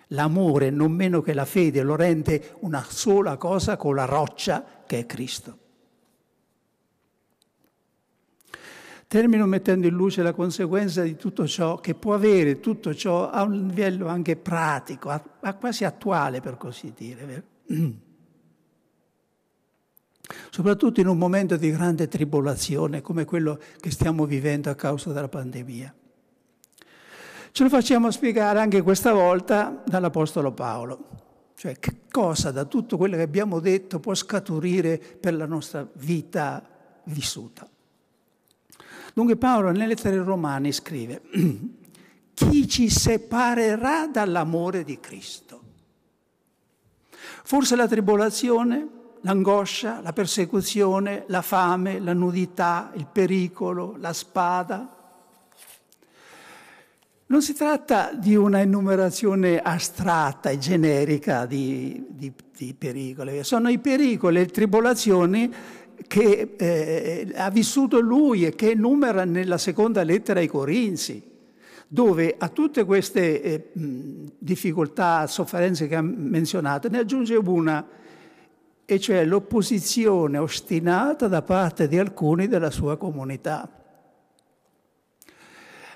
L'amore, 0.09 0.69
non 0.69 0.93
meno 0.93 1.23
che 1.23 1.33
la 1.33 1.47
fede, 1.47 1.83
lo 1.83 1.97
rende 1.97 2.57
una 2.61 2.85
sola 2.87 3.39
cosa 3.39 3.79
con 3.79 3.95
la 3.95 4.05
roccia 4.05 4.83
che 4.87 4.99
è 4.99 5.07
Cristo. 5.07 5.59
Termino 9.07 9.47
mettendo 9.47 9.87
in 9.87 9.95
luce 9.95 10.23
la 10.23 10.35
conseguenza 10.35 11.03
di 11.03 11.17
tutto 11.17 11.47
ciò 11.47 11.81
che 11.81 11.95
può 11.95 12.13
avere 12.13 12.61
tutto 12.61 12.95
ciò 12.95 13.31
a 13.31 13.43
un 13.45 13.53
livello 13.53 14.09
anche 14.09 14.37
pratico, 14.37 15.09
a, 15.09 15.23
a 15.41 15.55
quasi 15.55 15.85
attuale 15.85 16.41
per 16.41 16.59
così 16.59 16.93
dire. 16.95 17.52
Soprattutto 20.51 21.01
in 21.01 21.07
un 21.09 21.19
momento 21.19 21.57
di 21.57 21.71
grande 21.71 22.09
tribolazione 22.09 23.01
come 23.01 23.25
quello 23.25 23.59
che 23.81 23.91
stiamo 23.91 24.27
vivendo 24.27 24.71
a 24.71 24.75
causa 24.75 25.13
della 25.13 25.29
pandemia. 25.29 25.95
Ce 27.53 27.63
lo 27.63 27.69
facciamo 27.69 28.11
spiegare 28.11 28.61
anche 28.61 28.83
questa 28.83 29.13
volta 29.13 29.83
dall'Apostolo 29.87 30.53
Paolo. 30.53 31.09
Cioè 31.55 31.79
che 31.79 32.01
cosa 32.11 32.51
da 32.51 32.65
tutto 32.65 32.97
quello 32.97 33.17
che 33.17 33.23
abbiamo 33.23 33.61
detto 33.61 34.01
può 34.01 34.15
scaturire 34.15 34.99
per 34.99 35.35
la 35.35 35.47
nostra 35.47 35.87
vita 35.95 36.67
vissuta. 37.05 37.69
Dunque 39.15 39.37
Paolo 39.37 39.71
nelle 39.71 39.87
lettere 39.87 40.23
romane 40.23 40.73
scrive, 40.73 41.23
chi 42.35 42.69
ci 42.69 42.89
separerà 42.89 44.07
dall'amore 44.07 44.83
di 44.83 44.99
Cristo? 44.99 45.62
Forse 47.45 47.77
la 47.77 47.89
tribolazione, 47.89 48.89
l'angoscia, 49.23 50.01
la 50.03 50.13
persecuzione, 50.13 51.25
la 51.29 51.43
fame, 51.43 51.99
la 52.01 52.13
nudità, 52.13 52.93
il 52.95 53.07
pericolo, 53.11 53.97
la 53.99 54.13
spada. 54.13 54.97
Non 57.27 57.41
si 57.41 57.55
tratta 57.55 58.13
di 58.13 58.35
una 58.35 58.61
enumerazione 58.61 59.59
astratta 59.59 60.51
e 60.51 60.59
generica 60.59 61.47
di, 61.47 62.05
di, 62.09 62.33
di 62.55 62.75
pericoli, 62.75 63.43
sono 63.43 63.71
i 63.71 63.79
pericoli 63.79 64.37
e 64.37 64.41
le 64.41 64.47
tribolazioni 64.47 65.55
che 66.07 66.55
eh, 66.59 67.33
ha 67.35 67.49
vissuto 67.51 68.01
lui 68.01 68.45
e 68.45 68.55
che 68.55 68.75
numera 68.75 69.25
nella 69.25 69.57
seconda 69.57 70.03
lettera 70.03 70.41
ai 70.41 70.47
Corinzi, 70.49 71.32
dove 71.93 72.37
a 72.39 72.49
tutte 72.49 72.87
queste 72.87 73.43
eh, 73.43 73.71
difficoltà, 74.39 75.27
sofferenze 75.27 75.89
che 75.89 75.95
ha 75.95 76.01
menzionato, 76.01 76.89
ne 76.89 76.97
aggiunge 76.97 77.35
una, 77.37 77.87
e 78.87 78.99
cioè 78.99 79.27
l'opposizione 79.27 80.39
ostinata 80.39 81.29
da 81.29 81.43
parte 81.43 81.89
di 81.89 81.99
alcuni 81.99 82.49
della 82.49 82.71
sua 82.71 82.97
comunità. 82.97 83.69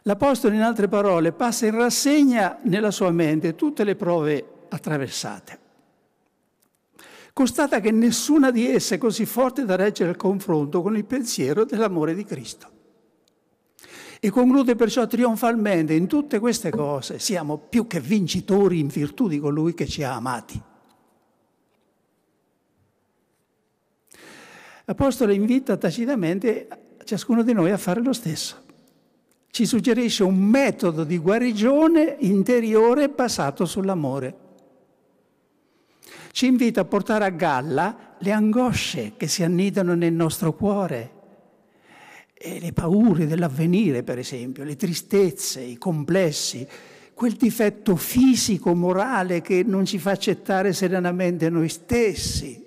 L'Apostolo, 0.02 0.54
in 0.54 0.60
altre 0.60 0.86
parole, 0.86 1.32
passa 1.32 1.64
in 1.64 1.74
rassegna 1.76 2.58
nella 2.64 2.90
sua 2.90 3.10
mente 3.10 3.54
tutte 3.54 3.82
le 3.82 3.96
prove 3.96 4.44
attraversate. 4.68 5.58
Constata 7.32 7.80
che 7.80 7.90
nessuna 7.90 8.50
di 8.50 8.66
esse 8.70 8.96
è 8.96 8.98
così 8.98 9.24
forte 9.24 9.64
da 9.64 9.76
reggere 9.76 10.10
il 10.10 10.16
confronto 10.16 10.82
con 10.82 10.94
il 10.94 11.06
pensiero 11.06 11.64
dell'amore 11.64 12.14
di 12.14 12.24
Cristo. 12.24 12.74
E 14.26 14.30
conclude 14.30 14.74
perciò 14.74 15.06
trionfalmente 15.06 15.94
in 15.94 16.08
tutte 16.08 16.40
queste 16.40 16.70
cose 16.70 17.20
siamo 17.20 17.58
più 17.58 17.86
che 17.86 18.00
vincitori 18.00 18.80
in 18.80 18.88
virtù 18.88 19.28
di 19.28 19.38
colui 19.38 19.72
che 19.72 19.86
ci 19.86 20.02
ha 20.02 20.16
amati. 20.16 20.60
L'Apostolo 24.86 25.32
invita 25.32 25.76
tacitamente 25.76 26.66
ciascuno 27.04 27.44
di 27.44 27.52
noi 27.52 27.70
a 27.70 27.76
fare 27.76 28.02
lo 28.02 28.12
stesso. 28.12 28.64
Ci 29.48 29.64
suggerisce 29.64 30.24
un 30.24 30.36
metodo 30.36 31.04
di 31.04 31.18
guarigione 31.18 32.16
interiore 32.18 33.08
basato 33.08 33.64
sull'amore 33.64 34.46
ci 36.36 36.44
invita 36.44 36.82
a 36.82 36.84
portare 36.84 37.24
a 37.24 37.30
galla 37.30 38.14
le 38.18 38.30
angosce 38.30 39.14
che 39.16 39.26
si 39.26 39.42
annidano 39.42 39.94
nel 39.94 40.12
nostro 40.12 40.52
cuore, 40.52 41.15
e 42.38 42.60
le 42.60 42.72
paure 42.72 43.26
dell'avvenire, 43.26 44.02
per 44.02 44.18
esempio, 44.18 44.62
le 44.62 44.76
tristezze, 44.76 45.60
i 45.60 45.78
complessi, 45.78 46.66
quel 47.14 47.32
difetto 47.32 47.96
fisico, 47.96 48.74
morale 48.74 49.40
che 49.40 49.62
non 49.64 49.86
ci 49.86 49.98
fa 49.98 50.10
accettare 50.10 50.74
serenamente 50.74 51.48
noi 51.48 51.70
stessi, 51.70 52.64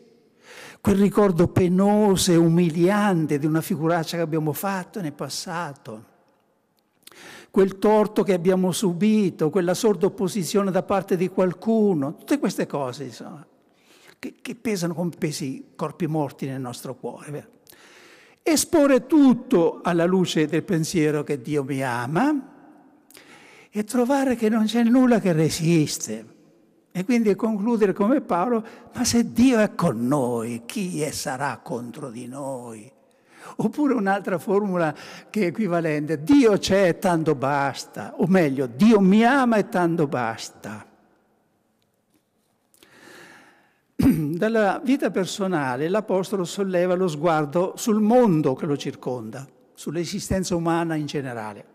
quel 0.82 0.96
ricordo 0.96 1.50
penoso 1.50 2.32
e 2.32 2.36
umiliante 2.36 3.38
di 3.38 3.46
una 3.46 3.62
figuraccia 3.62 4.18
che 4.18 4.24
abbiamo 4.24 4.54
fatto 4.54 5.02
nel 5.02 5.14
passato, 5.14 6.06
quel 7.52 7.78
torto 7.78 8.24
che 8.24 8.34
abbiamo 8.34 8.72
subito, 8.72 9.52
quella 9.52 9.76
sorda 9.76 10.08
opposizione 10.08 10.72
da 10.72 10.82
parte 10.82 11.16
di 11.16 11.28
qualcuno, 11.30 12.16
tutte 12.16 12.40
queste 12.40 12.66
cose, 12.66 13.04
insomma 13.04 13.46
che, 14.20 14.36
che 14.42 14.56
pesano 14.56 14.94
come 14.94 15.12
pesi 15.18 15.70
corpi 15.76 16.06
morti 16.06 16.46
nel 16.46 16.60
nostro 16.60 16.96
cuore. 16.96 17.58
Esporre 18.52 19.06
tutto 19.06 19.80
alla 19.84 20.06
luce 20.06 20.48
del 20.48 20.64
pensiero 20.64 21.24
che 21.24 21.40
Dio 21.40 21.64
mi 21.64 21.84
ama 21.84 22.36
e 23.70 23.84
trovare 23.84 24.36
che 24.36 24.50
non 24.50 24.66
c'è 24.66 24.84
nulla 24.84 25.20
che 25.20 25.34
resiste. 25.34 26.26
E 26.92 27.06
quindi 27.06 27.36
concludere 27.36 27.94
come 27.94 28.22
Paolo, 28.22 28.66
ma 28.92 29.04
se 29.04 29.32
Dio 29.32 29.60
è 29.60 29.76
con 29.76 30.08
noi, 30.08 30.64
chi 30.66 31.00
sarà 31.12 31.60
contro 31.62 32.10
di 32.10 32.26
noi? 32.26 32.92
Oppure 33.58 33.94
un'altra 33.94 34.40
formula 34.40 34.96
che 35.30 35.42
è 35.42 35.46
equivalente, 35.46 36.24
Dio 36.24 36.58
c'è 36.58 36.88
e 36.88 36.98
tanto 36.98 37.36
basta, 37.36 38.16
o 38.18 38.26
meglio, 38.26 38.66
Dio 38.66 39.00
mi 39.00 39.24
ama 39.24 39.58
e 39.58 39.70
tanto 39.70 40.08
basta. 40.08 40.89
Dalla 44.38 44.80
vita 44.82 45.12
personale 45.12 45.90
l'Apostolo 45.90 46.46
solleva 46.46 46.96
lo 46.96 47.10
sguardo 47.10 47.74
sul 47.76 48.00
mondo 48.00 48.54
che 48.54 48.66
lo 48.66 48.78
circonda, 48.78 49.46
sull'esistenza 49.74 50.56
umana 50.56 50.96
in 50.96 51.06
generale. 51.06 51.66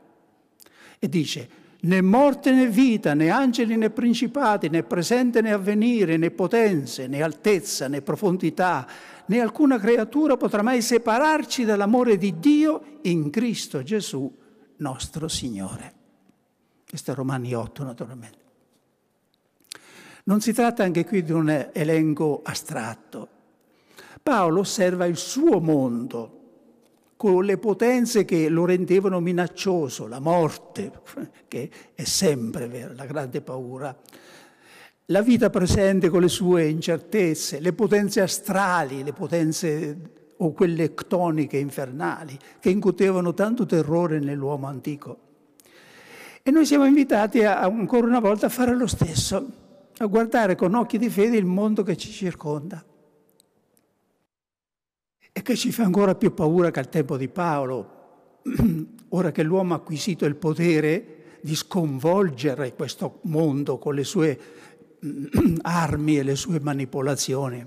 E 0.99 1.09
dice, 1.09 1.49
né 1.81 2.01
morte 2.01 2.51
né 2.51 2.67
vita, 2.67 3.13
né 3.13 3.29
angeli 3.29 3.77
né 3.77 3.91
principati, 3.91 4.71
né 4.71 4.83
presente 4.85 5.43
né 5.43 5.53
avvenire, 5.53 6.17
né 6.17 6.31
potenze, 6.31 7.07
né 7.09 7.21
altezza, 7.21 7.89
né 7.89 8.01
profondità, 8.01 8.87
né 9.27 9.41
alcuna 9.41 9.79
creatura 9.79 10.39
potrà 10.39 10.63
mai 10.63 10.81
separarci 10.81 11.67
dall'amore 11.67 12.17
di 12.17 12.39
Dio 12.39 13.01
in 13.03 13.29
Cristo 13.29 13.83
Gesù, 13.83 14.35
nostro 14.77 15.29
Signore. 15.29 15.93
Questo 16.89 17.11
è 17.11 17.15
Romani 17.15 17.53
8, 17.53 17.85
naturalmente. 17.85 18.44
Non 20.27 20.41
si 20.41 20.55
tratta 20.55 20.83
anche 20.83 21.05
qui 21.05 21.23
di 21.23 21.33
un 21.33 21.69
elenco 21.73 22.41
astratto. 22.43 23.29
Paolo 24.23 24.61
osserva 24.61 25.05
il 25.05 25.19
suo 25.19 25.61
mondo 25.61 26.41
con 27.15 27.45
le 27.45 27.59
potenze 27.59 28.25
che 28.25 28.49
lo 28.49 28.65
rendevano 28.65 29.21
minaccioso, 29.21 30.07
la 30.07 30.21
morte, 30.21 30.93
che 31.47 31.71
è 31.95 32.05
sempre 32.05 32.69
vera, 32.69 32.95
la 32.95 33.05
grande 33.05 33.43
paura, 33.43 33.95
la 35.07 35.21
vita 35.21 35.51
presente 35.51 36.09
con 36.09 36.23
le 36.23 36.29
sue 36.29 36.69
incertezze, 36.69 37.61
le 37.61 37.75
potenze 37.75 38.23
astrali, 38.23 39.05
le 39.05 39.13
potenze 39.13 39.99
o 40.39 40.53
quelle 40.53 40.95
ctoniche 40.95 41.59
infernali 41.59 42.39
che 42.61 42.71
incutevano 42.71 43.35
tanto 43.35 43.67
terrore 43.67 44.21
nell'uomo 44.21 44.69
antico. 44.69 45.19
E 46.43 46.51
noi 46.51 46.65
siamo 46.65 46.87
invitati 46.87 47.45
a, 47.45 47.61
ancora 47.61 48.07
una 48.07 48.21
volta 48.21 48.47
a 48.47 48.51
fare 48.51 48.75
lo 48.75 48.87
stesso 48.87 49.63
a 49.99 50.07
guardare 50.07 50.55
con 50.57 50.75
occhi 50.75 50.99
di 50.99 51.09
fede 51.09 51.37
il 51.37 51.45
mondo 51.45 51.83
che 51.83 51.97
ci 51.97 52.11
circonda 52.11 52.85
e 55.37 55.43
che 55.43 55.57
ci 55.57 55.73
fa 55.73 55.85
ancora 55.85 56.15
più 56.15 56.33
paura 56.33 56.71
che 56.71 56.79
al 56.79 56.89
tempo 56.89 57.17
di 57.17 57.29
Paolo, 57.29 58.41
ora 59.11 59.33
che 59.33 59.43
l'uomo 59.43 59.75
ha 59.75 59.79
acquisito 59.79 60.27
il 60.27 60.37
potere 60.37 61.39
di 61.41 61.55
sconvolgere 61.55 62.75
questo 62.75 63.19
mondo 63.23 63.79
con 63.79 63.95
le 63.95 64.05
sue 64.05 64.39
armi 65.63 66.19
e 66.19 66.23
le 66.23 66.37
sue 66.37 66.61
manipolazioni. 66.61 67.67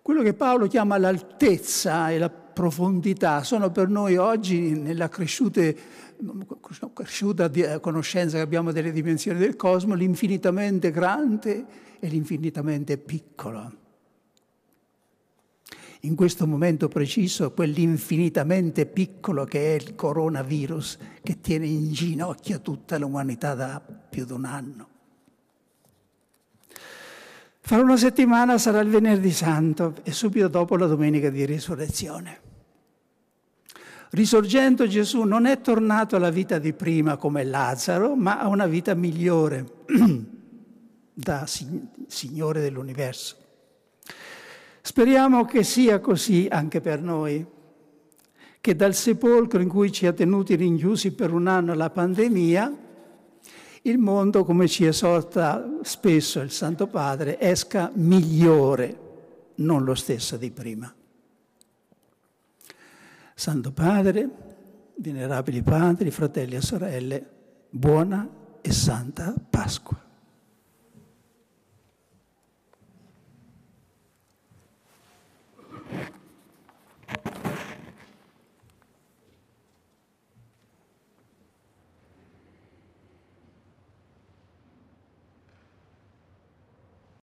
Quello 0.00 0.22
che 0.22 0.32
Paolo 0.32 0.66
chiama 0.68 0.96
l'altezza 0.96 2.10
e 2.10 2.18
la 2.18 2.30
profondità 2.30 3.42
sono 3.44 3.70
per 3.70 3.88
noi 3.88 4.16
oggi, 4.16 4.70
nella 4.70 5.08
cresciute 5.08 5.76
cresciuta 6.92 7.50
conoscenza 7.80 8.36
che 8.36 8.42
abbiamo 8.42 8.72
delle 8.72 8.92
dimensioni 8.92 9.38
del 9.38 9.56
cosmo, 9.56 9.94
l'infinitamente 9.94 10.90
grande 10.90 11.64
e 12.00 12.08
l'infinitamente 12.08 12.98
piccolo. 12.98 13.86
In 16.02 16.14
questo 16.14 16.46
momento 16.46 16.86
preciso, 16.86 17.52
quell'infinitamente 17.52 18.86
piccolo 18.86 19.44
che 19.44 19.74
è 19.74 19.80
il 19.80 19.96
coronavirus 19.96 20.98
che 21.22 21.40
tiene 21.40 21.66
in 21.66 21.92
ginocchio 21.92 22.60
tutta 22.60 22.98
l'umanità 22.98 23.54
da 23.54 23.80
più 23.80 24.24
di 24.24 24.32
un 24.32 24.44
anno. 24.44 24.88
Fra 27.60 27.80
una 27.80 27.96
settimana 27.96 28.58
sarà 28.58 28.80
il 28.80 28.88
venerdì 28.88 29.32
santo 29.32 29.96
e 30.04 30.12
subito 30.12 30.48
dopo 30.48 30.76
la 30.76 30.86
domenica 30.86 31.30
di 31.30 31.44
risurrezione. 31.44 32.47
Risorgendo 34.10 34.86
Gesù 34.86 35.22
non 35.24 35.44
è 35.44 35.60
tornato 35.60 36.16
alla 36.16 36.30
vita 36.30 36.58
di 36.58 36.72
prima 36.72 37.16
come 37.16 37.44
Lazzaro, 37.44 38.14
ma 38.14 38.38
a 38.38 38.48
una 38.48 38.66
vita 38.66 38.94
migliore 38.94 39.66
da 41.12 41.46
Signore 41.46 42.60
dell'universo. 42.60 43.36
Speriamo 44.80 45.44
che 45.44 45.62
sia 45.62 46.00
così 46.00 46.46
anche 46.50 46.80
per 46.80 47.02
noi, 47.02 47.44
che 48.60 48.74
dal 48.74 48.94
sepolcro 48.94 49.60
in 49.60 49.68
cui 49.68 49.92
ci 49.92 50.06
ha 50.06 50.12
tenuti 50.14 50.54
rinchiusi 50.54 51.12
per 51.12 51.30
un 51.30 51.46
anno 51.46 51.74
la 51.74 51.90
pandemia, 51.90 52.76
il 53.82 53.98
mondo, 53.98 54.44
come 54.44 54.66
ci 54.68 54.86
esorta 54.86 55.78
spesso 55.82 56.40
il 56.40 56.50
Santo 56.50 56.86
Padre, 56.86 57.38
esca 57.38 57.90
migliore, 57.94 58.98
non 59.56 59.84
lo 59.84 59.94
stesso 59.94 60.38
di 60.38 60.50
prima. 60.50 60.92
Santo 63.38 63.70
Padre, 63.70 64.28
venerabili 64.96 65.62
padri, 65.62 66.10
fratelli 66.10 66.56
e 66.56 66.60
sorelle, 66.60 67.24
buona 67.70 68.28
e 68.60 68.72
santa 68.72 69.32
Pasqua. 69.48 69.96